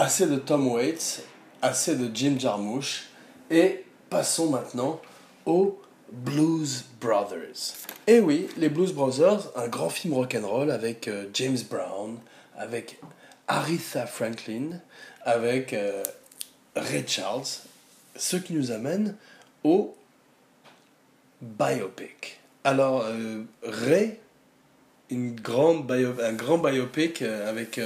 Assez 0.10 0.26
de 0.26 0.38
Tom 0.38 0.68
Waits, 0.70 1.22
assez 1.62 1.96
de 1.96 2.10
Jim 2.12 2.40
Jarmusch, 2.40 3.10
et 3.52 3.86
passons 4.10 4.50
maintenant 4.50 5.00
aux 5.46 5.80
Blues 6.12 6.84
Brothers. 7.00 7.76
Et 8.08 8.20
oui, 8.20 8.50
les 8.58 8.70
Blues 8.70 8.92
Brothers, 8.92 9.52
un 9.56 9.68
grand 9.68 9.92
film 9.92 10.16
rock'n'roll 10.16 10.72
avec 10.72 11.08
euh, 11.08 11.28
James 11.36 11.60
Brown, 11.70 12.18
avec 12.58 13.00
Aretha 13.48 14.08
Franklin, 14.08 14.82
avec 15.26 15.74
euh, 15.74 16.02
Ray 16.76 17.08
Charles, 17.08 17.46
ce 18.16 18.38
qui 18.38 18.54
nous 18.54 18.72
amène 18.72 19.16
au 19.64 19.96
biopic. 21.40 22.40
Alors, 22.64 23.04
euh, 23.06 23.44
Ray, 23.62 24.18
un 25.12 25.34
grand 25.36 26.58
biopic 26.58 27.22
avec 27.22 27.80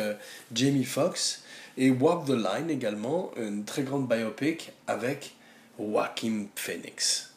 Jamie 0.54 0.86
Foxx, 0.86 1.43
et 1.78 1.92
Walk 1.92 2.26
the 2.26 2.30
Line 2.30 2.70
également, 2.70 3.32
une 3.38 3.66
très 3.66 3.84
grande 3.84 4.08
biopic 4.08 4.72
avec 4.88 5.36
Joaquin 5.80 6.46
Phoenix. 6.56 7.34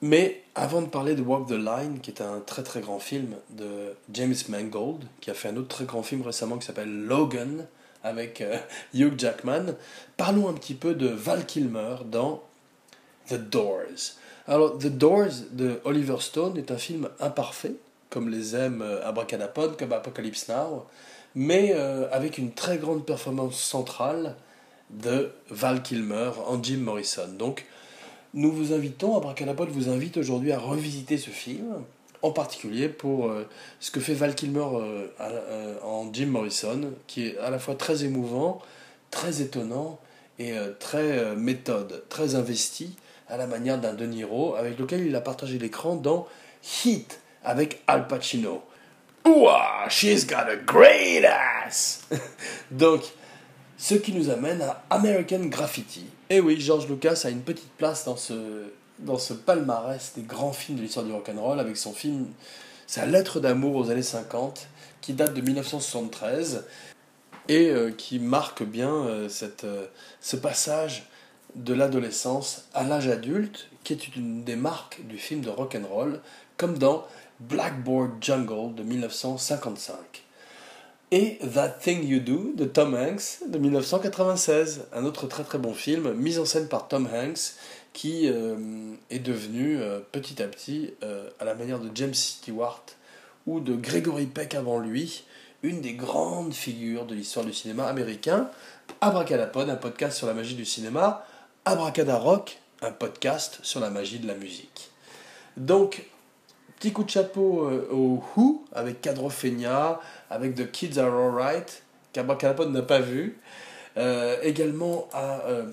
Mais 0.00 0.42
avant 0.54 0.82
de 0.82 0.86
parler 0.86 1.14
de 1.14 1.22
Walk 1.22 1.48
the 1.48 1.52
Line, 1.52 2.00
qui 2.00 2.10
est 2.10 2.22
un 2.22 2.40
très 2.40 2.62
très 2.62 2.80
grand 2.80 3.00
film 3.00 3.34
de 3.50 3.94
James 4.12 4.34
Mangold, 4.48 5.04
qui 5.20 5.30
a 5.30 5.34
fait 5.34 5.48
un 5.48 5.56
autre 5.56 5.68
très 5.68 5.86
grand 5.86 6.02
film 6.02 6.22
récemment 6.22 6.56
qui 6.58 6.66
s'appelle 6.66 7.04
Logan 7.04 7.66
avec 8.04 8.40
euh, 8.40 8.56
Hugh 8.94 9.18
Jackman, 9.18 9.74
parlons 10.16 10.48
un 10.48 10.52
petit 10.52 10.74
peu 10.74 10.94
de 10.94 11.08
Val 11.08 11.46
Kilmer 11.46 11.96
dans 12.04 12.42
The 13.28 13.34
Doors. 13.34 14.14
Alors, 14.46 14.78
The 14.78 14.86
Doors 14.86 15.50
de 15.50 15.80
Oliver 15.84 16.16
Stone 16.20 16.56
est 16.56 16.70
un 16.70 16.78
film 16.78 17.08
imparfait, 17.20 17.74
comme 18.08 18.28
les 18.28 18.54
aime 18.54 18.82
euh, 18.82 19.06
Abracadapod, 19.06 19.76
comme 19.76 19.92
Apocalypse 19.92 20.48
Now, 20.48 20.86
mais 21.34 21.72
euh, 21.74 22.08
avec 22.10 22.38
une 22.38 22.52
très 22.52 22.78
grande 22.78 23.04
performance 23.04 23.60
centrale 23.60 24.36
de 24.90 25.30
Val 25.50 25.82
Kilmer 25.82 26.30
en 26.46 26.62
Jim 26.62 26.78
Morrison. 26.78 27.28
Donc, 27.38 27.66
nous 28.34 28.52
vous 28.52 28.72
invitons, 28.72 29.16
Abracadapod 29.16 29.68
vous 29.68 29.88
invite 29.88 30.16
aujourd'hui 30.16 30.52
à 30.52 30.58
revisiter 30.58 31.18
ce 31.18 31.30
film, 31.30 31.84
en 32.22 32.30
particulier 32.30 32.88
pour 32.88 33.28
euh, 33.28 33.46
ce 33.80 33.90
que 33.90 34.00
fait 34.00 34.14
Val 34.14 34.34
Kilmer 34.34 34.66
euh, 35.20 35.76
en 35.82 36.12
Jim 36.12 36.26
Morrison, 36.26 36.92
qui 37.06 37.26
est 37.26 37.38
à 37.38 37.50
la 37.50 37.58
fois 37.58 37.74
très 37.74 38.04
émouvant, 38.04 38.60
très 39.10 39.40
étonnant 39.42 39.98
et 40.38 40.54
très 40.78 41.34
méthode, 41.34 42.04
très 42.08 42.36
investi, 42.36 42.94
à 43.28 43.36
la 43.36 43.48
manière 43.48 43.80
d'un 43.80 43.92
De 43.92 44.06
Niro, 44.06 44.54
avec 44.54 44.78
lequel 44.78 45.04
il 45.04 45.16
a 45.16 45.20
partagé 45.20 45.58
l'écran 45.58 45.96
dans 45.96 46.28
Heat 46.84 47.20
avec 47.42 47.82
Al 47.86 48.06
Pacino. 48.06 48.62
Ouah, 49.26 49.88
she's 49.88 50.24
got 50.24 50.48
a 50.48 50.56
great 50.56 51.24
ass! 51.24 52.06
Donc, 52.70 53.02
ce 53.76 53.94
qui 53.94 54.12
nous 54.12 54.30
amène 54.30 54.62
à 54.62 54.82
American 54.90 55.46
Graffiti. 55.46 56.06
Et 56.30 56.36
eh 56.36 56.40
oui, 56.40 56.60
George 56.60 56.88
Lucas 56.88 57.22
a 57.24 57.30
une 57.30 57.42
petite 57.42 57.70
place 57.78 58.04
dans 58.04 58.16
ce, 58.16 58.64
dans 58.98 59.18
ce 59.18 59.32
palmarès 59.32 60.12
des 60.16 60.22
grands 60.22 60.52
films 60.52 60.78
de 60.78 60.82
l'histoire 60.82 61.06
du 61.06 61.12
rock'n'roll 61.12 61.60
avec 61.60 61.76
son 61.76 61.92
film, 61.92 62.26
sa 62.86 63.06
lettre 63.06 63.40
d'amour 63.40 63.76
aux 63.76 63.90
années 63.90 64.02
50, 64.02 64.68
qui 65.00 65.12
date 65.12 65.34
de 65.34 65.40
1973 65.40 66.64
et 67.48 67.70
euh, 67.70 67.90
qui 67.90 68.18
marque 68.18 68.62
bien 68.62 68.92
euh, 68.92 69.28
cette, 69.28 69.64
euh, 69.64 69.86
ce 70.20 70.36
passage 70.36 71.08
de 71.54 71.72
l'adolescence 71.72 72.66
à 72.74 72.82
l'âge 72.84 73.08
adulte, 73.08 73.68
qui 73.84 73.94
est 73.94 74.16
une 74.16 74.44
des 74.44 74.56
marques 74.56 75.00
du 75.06 75.16
film 75.16 75.40
de 75.40 75.48
rock'n'roll, 75.48 76.20
comme 76.56 76.76
dans 76.76 77.06
Blackboard 77.40 78.12
Jungle 78.20 78.74
de 78.74 78.82
1955 78.82 79.96
et 81.10 81.38
That 81.54 81.78
Thing 81.80 82.06
You 82.06 82.20
Do 82.20 82.52
de 82.54 82.64
Tom 82.64 82.94
Hanks 82.94 83.40
de 83.48 83.58
1996, 83.58 84.86
un 84.92 85.04
autre 85.04 85.26
très 85.26 85.42
très 85.42 85.58
bon 85.58 85.72
film, 85.72 86.12
mis 86.12 86.38
en 86.38 86.44
scène 86.44 86.68
par 86.68 86.88
Tom 86.88 87.08
Hanks, 87.12 87.54
qui 87.94 88.28
euh, 88.28 88.56
est 89.10 89.18
devenu 89.18 89.80
euh, 89.80 90.00
petit 90.12 90.42
à 90.42 90.46
petit, 90.46 90.94
euh, 91.02 91.30
à 91.40 91.44
la 91.44 91.54
manière 91.54 91.78
de 91.78 91.90
James 91.94 92.14
Stewart 92.14 92.84
ou 93.46 93.60
de 93.60 93.74
Gregory 93.74 94.26
Peck 94.26 94.54
avant 94.54 94.78
lui, 94.78 95.24
une 95.62 95.80
des 95.80 95.94
grandes 95.94 96.52
figures 96.52 97.06
de 97.06 97.14
l'histoire 97.14 97.46
du 97.46 97.54
cinéma 97.54 97.86
américain. 97.86 98.50
Abracadapod, 99.00 99.68
un 99.70 99.76
podcast 99.76 100.16
sur 100.16 100.26
la 100.26 100.34
magie 100.34 100.54
du 100.54 100.64
cinéma. 100.64 101.24
Abracadarock, 101.64 102.58
un 102.82 102.92
podcast 102.92 103.58
sur 103.62 103.80
la 103.80 103.90
magie 103.90 104.18
de 104.18 104.26
la 104.26 104.34
musique. 104.34 104.90
Donc, 105.56 106.04
Petit 106.78 106.92
coup 106.92 107.02
de 107.02 107.10
chapeau 107.10 107.64
euh, 107.64 107.88
au 107.90 108.22
Who 108.36 108.64
avec 108.72 109.00
Cadro 109.00 109.30
Feigna, 109.30 109.98
avec 110.30 110.54
The 110.54 110.70
Kids 110.70 110.96
Are 111.00 111.12
Alright, 111.12 111.82
qu'Abracadapod 112.12 112.70
n'a 112.70 112.82
pas 112.82 113.00
vu. 113.00 113.40
Euh, 113.96 114.36
également 114.44 115.08
à 115.12 115.40
euh, 115.46 115.72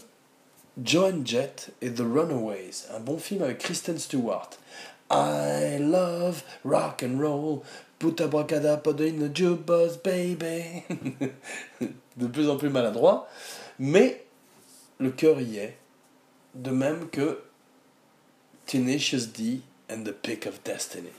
Joan 0.84 1.22
Jett 1.24 1.70
et 1.84 1.92
The 1.92 2.00
Runaways, 2.00 2.88
un 2.96 3.02
bon 3.02 3.20
film 3.20 3.44
avec 3.44 3.60
Kristen 3.60 4.00
Stewart. 4.00 4.50
I 5.12 5.78
love 5.80 6.42
rock 6.64 7.04
and 7.04 7.20
roll, 7.20 7.62
put 8.00 8.20
abracadapod 8.20 9.00
in 9.00 9.28
the 9.28 9.32
jukebox, 9.32 10.00
baby. 10.04 10.82
de 12.18 12.26
plus 12.26 12.50
en 12.50 12.58
plus 12.58 12.70
maladroit, 12.70 13.28
mais 13.78 14.26
le 14.98 15.12
cœur 15.12 15.40
y 15.40 15.58
est. 15.58 15.78
De 16.56 16.72
même 16.72 17.10
que 17.10 17.42
Tenacious 18.66 19.28
D 19.28 19.62
and 19.90 20.04
the 20.04 20.12
Pick 20.12 20.48
of 20.48 20.62
Destiny. 20.64 21.12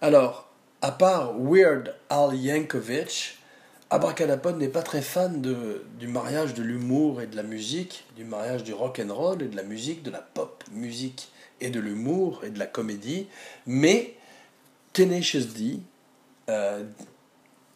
Alors, 0.00 0.48
à 0.82 0.92
part 0.92 1.34
Weird 1.38 1.94
Al 2.08 2.34
Yankovic, 2.34 3.38
Abracadapod 3.90 4.56
n'est 4.56 4.68
pas 4.68 4.82
très 4.82 5.02
fan 5.02 5.42
du 5.42 6.06
mariage 6.06 6.54
de 6.54 6.62
l'humour 6.62 7.20
et 7.20 7.26
de 7.26 7.34
la 7.34 7.42
musique, 7.42 8.06
du 8.16 8.24
mariage 8.24 8.62
du 8.62 8.72
rock 8.72 9.00
and 9.04 9.12
roll 9.12 9.42
et 9.42 9.48
de 9.48 9.56
la 9.56 9.64
musique, 9.64 10.04
de 10.04 10.10
la 10.10 10.20
pop 10.20 10.62
musique 10.70 11.32
et 11.60 11.70
de 11.70 11.80
l'humour 11.80 12.42
et 12.44 12.50
de 12.50 12.58
la 12.58 12.66
comédie, 12.66 13.26
mais 13.66 14.14
Tenacious 14.92 15.46
D, 15.56 15.80
euh, 16.48 16.84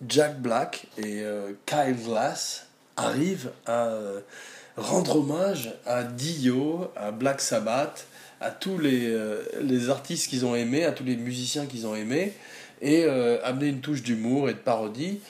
Jack 0.07 0.41
Black 0.41 0.87
et 0.99 1.23
euh, 1.23 1.53
Kyle 1.67 1.97
Glass 1.97 2.67
arrivent 2.97 3.51
à 3.67 3.87
euh, 3.87 4.21
rendre 4.77 5.17
hommage 5.17 5.75
à 5.85 6.05
Dio, 6.05 6.91
à 6.97 7.11
Black 7.11 7.41
Sabbath, 7.41 8.07
à 8.45 8.51
tous 8.51 8.79
les, 8.79 9.07
euh, 9.07 9.43
les 9.63 9.89
artistes 9.89 10.29
qu'ils 10.29 10.45
ont 10.45 10.55
aimés, 10.55 10.85
à 10.85 10.93
tous 10.93 11.05
les 11.05 11.17
musiciens 11.17 11.65
qu'ils 11.65 11.87
ont 11.87 11.97
aimés, 11.97 12.35
et 12.83 13.05
euh, 13.05 13.39
amener 13.43 13.69
une 13.69 13.81
touche 13.81 14.03
d'humour 14.03 14.51
et 14.51 14.53
de 14.53 14.59
parodie 14.59 15.21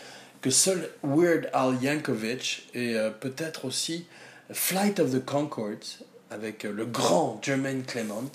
que 0.40 0.50
seul 0.50 0.90
Weird 1.05 1.48
Al 1.53 1.81
Yankovic 1.81 2.68
et 2.74 2.96
euh, 2.96 3.11
peut-être 3.11 3.66
aussi 3.66 4.07
Flight 4.50 4.98
of 4.98 5.12
the 5.12 5.24
Concords 5.24 6.03
avec 6.31 6.64
le 6.64 6.85
grand 6.85 7.40
Jermaine 7.40 7.85
Clement, 7.85 8.31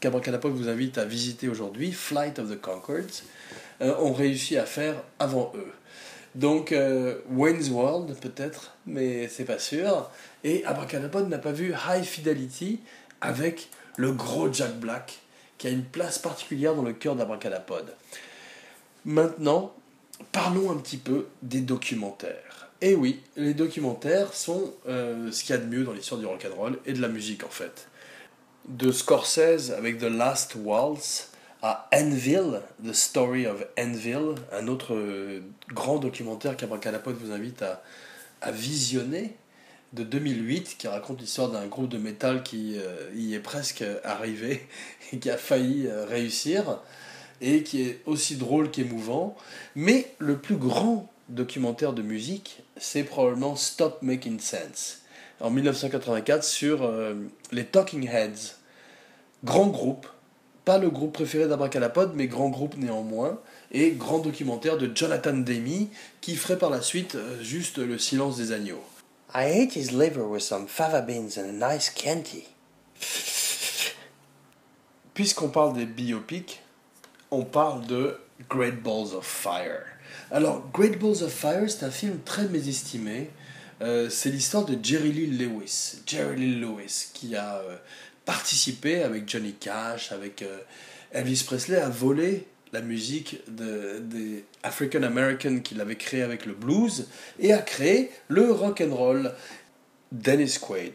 qu'Abracadapod 0.00 0.52
vous 0.52 0.68
invite 0.68 0.98
à 0.98 1.04
visiter 1.04 1.48
aujourd'hui, 1.48 1.92
Flight 1.92 2.40
of 2.40 2.50
the 2.50 2.60
Concords, 2.60 3.22
ont 3.80 4.12
réussi 4.12 4.56
à 4.56 4.66
faire 4.66 4.96
avant 5.20 5.52
eux. 5.54 5.72
Donc, 6.34 6.74
Wayne's 7.30 7.68
World 7.68 8.16
peut-être, 8.20 8.74
mais 8.86 9.28
c'est 9.28 9.44
pas 9.44 9.60
sûr. 9.60 10.10
Et 10.42 10.64
Abracadapod 10.64 11.28
n'a 11.28 11.38
pas 11.38 11.52
vu 11.52 11.72
High 11.88 12.04
Fidelity 12.04 12.80
avec 13.20 13.68
le 13.96 14.12
gros 14.12 14.52
Jack 14.52 14.78
Black, 14.78 15.18
qui 15.58 15.66
a 15.66 15.70
une 15.70 15.84
place 15.84 16.18
particulière 16.18 16.74
dans 16.74 16.82
le 16.82 16.92
cœur 16.92 17.16
d'Abracadapod. 17.16 17.94
Maintenant, 19.04 19.74
parlons 20.32 20.70
un 20.70 20.76
petit 20.76 20.98
peu 20.98 21.26
des 21.42 21.60
documentaires. 21.60 22.68
Et 22.82 22.90
eh 22.90 22.94
oui, 22.94 23.22
les 23.36 23.54
documentaires 23.54 24.34
sont 24.34 24.74
euh, 24.86 25.32
ce 25.32 25.44
qu'il 25.44 25.56
y 25.56 25.58
a 25.58 25.62
de 25.62 25.66
mieux 25.66 25.84
dans 25.84 25.94
l'histoire 25.94 26.20
du 26.20 26.26
rock'n'roll 26.26 26.78
et 26.84 26.92
de 26.92 27.00
la 27.00 27.08
musique 27.08 27.42
en 27.42 27.48
fait. 27.48 27.88
De 28.68 28.92
Scorsese 28.92 29.70
avec 29.70 29.98
The 29.98 30.10
Last 30.10 30.56
Waltz 30.62 31.30
à 31.62 31.88
Enville, 31.94 32.60
The 32.86 32.92
Story 32.92 33.46
of 33.46 33.64
Enville, 33.78 34.34
un 34.52 34.68
autre 34.68 34.94
euh, 34.94 35.40
grand 35.68 35.96
documentaire 35.98 36.54
qu'Abracadapod 36.54 37.16
vous 37.16 37.32
invite 37.32 37.62
à, 37.62 37.82
à 38.42 38.50
visionner 38.50 39.36
de 39.92 40.02
2008 40.02 40.76
qui 40.78 40.88
raconte 40.88 41.20
l'histoire 41.20 41.50
d'un 41.50 41.66
groupe 41.66 41.88
de 41.88 41.98
métal 41.98 42.42
qui 42.42 42.76
euh, 42.76 43.10
y 43.14 43.34
est 43.34 43.40
presque 43.40 43.84
arrivé 44.04 44.66
et 45.12 45.18
qui 45.18 45.30
a 45.30 45.36
failli 45.36 45.86
euh, 45.86 46.04
réussir 46.04 46.80
et 47.40 47.62
qui 47.62 47.82
est 47.82 48.00
aussi 48.06 48.36
drôle 48.36 48.70
qu'émouvant. 48.70 49.36
Mais 49.74 50.14
le 50.18 50.38
plus 50.38 50.56
grand 50.56 51.10
documentaire 51.28 51.92
de 51.92 52.02
musique, 52.02 52.62
c'est 52.76 53.02
probablement 53.02 53.56
Stop 53.56 53.98
Making 54.02 54.40
Sense 54.40 55.02
en 55.40 55.50
1984 55.50 56.44
sur 56.44 56.82
euh, 56.82 57.14
les 57.52 57.64
Talking 57.64 58.08
Heads. 58.08 58.56
Grand 59.44 59.66
groupe, 59.66 60.06
pas 60.64 60.78
le 60.78 60.88
groupe 60.88 61.12
préféré 61.12 61.46
d'Abracadapod, 61.46 62.12
mais 62.14 62.26
grand 62.26 62.48
groupe 62.48 62.76
néanmoins, 62.76 63.38
et 63.70 63.90
grand 63.90 64.18
documentaire 64.18 64.78
de 64.78 64.90
Jonathan 64.94 65.34
Demi 65.34 65.90
qui 66.22 66.36
ferait 66.36 66.58
par 66.58 66.70
la 66.70 66.80
suite 66.80 67.18
juste 67.42 67.78
Le 67.78 67.98
silence 67.98 68.38
des 68.38 68.52
agneaux. 68.52 68.82
I 69.38 69.44
ate 69.44 69.74
his 69.74 69.92
liver 69.92 70.26
with 70.26 70.42
some 70.42 70.66
fava 70.66 71.02
beans 71.02 71.36
and 71.36 71.50
a 71.50 71.52
nice 71.52 71.90
candy. 71.90 72.48
Puisqu'on 75.12 75.50
parle 75.50 75.74
des 75.74 75.84
biopics, 75.84 76.62
on 77.30 77.44
parle 77.44 77.86
de 77.86 78.18
Great 78.48 78.82
Balls 78.82 79.12
of 79.14 79.26
Fire. 79.26 79.84
Alors, 80.30 80.66
Great 80.72 80.98
Balls 80.98 81.22
of 81.22 81.30
Fire, 81.30 81.68
c'est 81.68 81.84
un 81.84 81.90
film 81.90 82.20
très 82.24 82.48
mésestimé. 82.48 83.28
Euh, 83.82 84.08
c'est 84.08 84.30
l'histoire 84.30 84.64
de 84.64 84.78
Jerry 84.82 85.12
Lee 85.12 85.26
Lewis. 85.26 85.96
Jerry 86.06 86.36
Lee 86.36 86.58
Lewis, 86.58 87.08
qui 87.12 87.36
a 87.36 87.56
euh, 87.56 87.76
participé 88.24 89.02
avec 89.02 89.28
Johnny 89.28 89.52
Cash, 89.52 90.12
avec 90.12 90.40
euh, 90.40 90.60
Elvis 91.12 91.44
Presley, 91.44 91.76
à 91.76 91.90
voler 91.90 92.46
la 92.72 92.80
musique 92.80 93.40
de, 93.48 93.98
des 94.00 94.44
African 94.62 95.02
American 95.02 95.60
qu'il 95.60 95.80
avait 95.80 95.96
créé 95.96 96.22
avec 96.22 96.46
le 96.46 96.52
blues 96.52 97.08
et 97.38 97.52
a 97.52 97.58
créé 97.58 98.10
le 98.28 98.50
rock 98.52 98.80
and 98.80 98.94
roll. 98.94 99.32
Dennis 100.12 100.58
Quaid, 100.60 100.94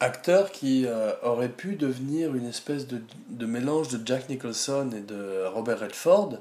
acteur 0.00 0.50
qui 0.50 0.86
aurait 1.22 1.48
pu 1.48 1.76
devenir 1.76 2.34
une 2.34 2.46
espèce 2.46 2.88
de, 2.88 3.46
mélange 3.46 3.88
de 3.88 4.04
Jack 4.04 4.28
Nicholson 4.28 4.90
et 4.94 5.00
de 5.00 5.46
Robert 5.46 5.78
Redford, 5.78 6.38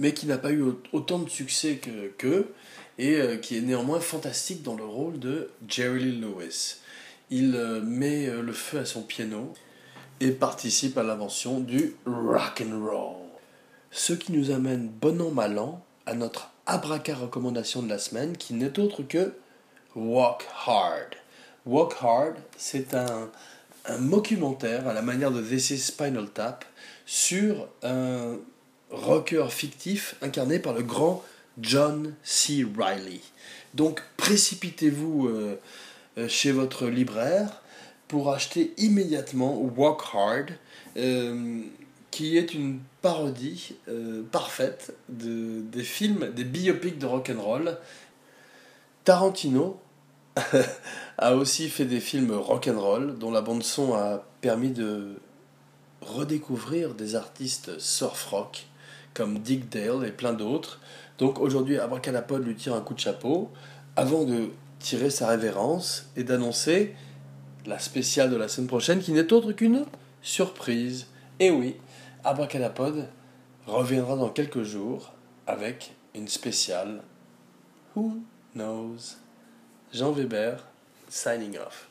mais 0.00 0.12
qui 0.12 0.26
n'a 0.26 0.36
pas 0.36 0.50
eu 0.50 0.64
autant 0.92 1.20
de 1.20 1.30
succès 1.30 1.76
que 1.76 2.08
qu'eux 2.18 2.52
et 3.00 3.16
euh, 3.16 3.36
qui 3.38 3.56
est 3.56 3.62
néanmoins 3.62 3.98
fantastique 3.98 4.62
dans 4.62 4.74
le 4.74 4.84
rôle 4.84 5.18
de 5.18 5.50
Jerry 5.66 6.00
Lee 6.00 6.20
Lewis. 6.20 6.76
Il 7.30 7.56
euh, 7.56 7.80
met 7.80 8.28
euh, 8.28 8.42
le 8.42 8.52
feu 8.52 8.78
à 8.78 8.84
son 8.84 9.02
piano 9.02 9.54
et 10.20 10.32
participe 10.32 10.98
à 10.98 11.02
l'invention 11.02 11.60
du 11.60 11.96
rock 12.04 12.62
and 12.62 12.84
roll. 12.84 13.19
Ce 13.90 14.12
qui 14.12 14.32
nous 14.32 14.50
amène 14.50 14.88
bon 14.88 15.20
an 15.20 15.30
mal 15.30 15.58
an 15.58 15.84
à 16.06 16.14
notre 16.14 16.50
abraca 16.66 17.14
recommandation 17.14 17.82
de 17.82 17.88
la 17.88 17.98
semaine 17.98 18.36
qui 18.36 18.54
n'est 18.54 18.78
autre 18.78 19.02
que 19.02 19.34
Walk 19.96 20.46
Hard. 20.66 21.16
Walk 21.66 21.94
Hard, 22.00 22.36
c'est 22.56 22.94
un, 22.94 23.28
un 23.86 23.98
documentaire 23.98 24.86
à 24.86 24.94
la 24.94 25.02
manière 25.02 25.32
de 25.32 25.42
is 25.42 25.78
Spinal 25.78 26.30
Tap 26.30 26.64
sur 27.04 27.68
un 27.82 28.36
rocker 28.90 29.46
fictif 29.50 30.14
incarné 30.22 30.58
par 30.58 30.74
le 30.74 30.82
grand 30.82 31.24
John 31.60 32.14
C. 32.22 32.64
Riley. 32.78 33.20
Donc 33.74 34.02
précipitez-vous 34.16 35.28
euh, 35.28 35.60
euh, 36.18 36.28
chez 36.28 36.52
votre 36.52 36.86
libraire 36.86 37.62
pour 38.08 38.32
acheter 38.32 38.72
immédiatement 38.78 39.60
Walk 39.76 40.00
Hard, 40.12 40.50
euh, 40.96 41.62
qui 42.10 42.36
est 42.36 42.54
une 42.54 42.80
parodie 43.02 43.76
parfaite 44.32 44.94
de, 45.08 45.60
des 45.60 45.84
films, 45.84 46.30
des 46.34 46.44
biopics 46.44 46.98
de 46.98 47.06
rock 47.06 47.32
and 47.34 47.40
roll. 47.40 47.78
Tarantino 49.04 49.80
a 51.18 51.34
aussi 51.34 51.68
fait 51.68 51.84
des 51.84 52.00
films 52.00 52.32
rock 52.32 52.68
and 52.68 52.80
roll 52.80 53.18
dont 53.18 53.30
la 53.30 53.40
bande 53.40 53.62
son 53.62 53.94
a 53.94 54.24
permis 54.40 54.70
de 54.70 55.14
redécouvrir 56.00 56.94
des 56.94 57.14
artistes 57.14 57.78
surf 57.78 58.26
rock 58.26 58.66
comme 59.14 59.40
Dick 59.40 59.68
Dale 59.68 60.06
et 60.06 60.12
plein 60.12 60.32
d'autres. 60.32 60.80
Donc 61.18 61.40
aujourd'hui, 61.40 61.78
Abracadapod 61.78 62.44
lui 62.44 62.54
tire 62.54 62.74
un 62.74 62.80
coup 62.80 62.94
de 62.94 63.00
chapeau 63.00 63.50
avant 63.96 64.24
de 64.24 64.50
tirer 64.78 65.10
sa 65.10 65.28
révérence 65.28 66.06
et 66.16 66.24
d'annoncer 66.24 66.94
la 67.66 67.78
spéciale 67.78 68.30
de 68.30 68.36
la 68.36 68.48
semaine 68.48 68.68
prochaine 68.68 69.00
qui 69.00 69.12
n'est 69.12 69.32
autre 69.32 69.52
qu'une 69.52 69.84
surprise. 70.22 71.06
Et 71.38 71.50
oui, 71.50 71.76
Abracadapod 72.22 73.08
reviendra 73.66 74.16
dans 74.16 74.28
quelques 74.28 74.62
jours 74.62 75.12
avec 75.46 75.94
une 76.14 76.28
spéciale 76.28 77.02
Who 77.96 78.18
Knows? 78.54 79.16
Jean 79.92 80.12
Weber, 80.12 80.58
signing 81.08 81.56
off. 81.56 81.88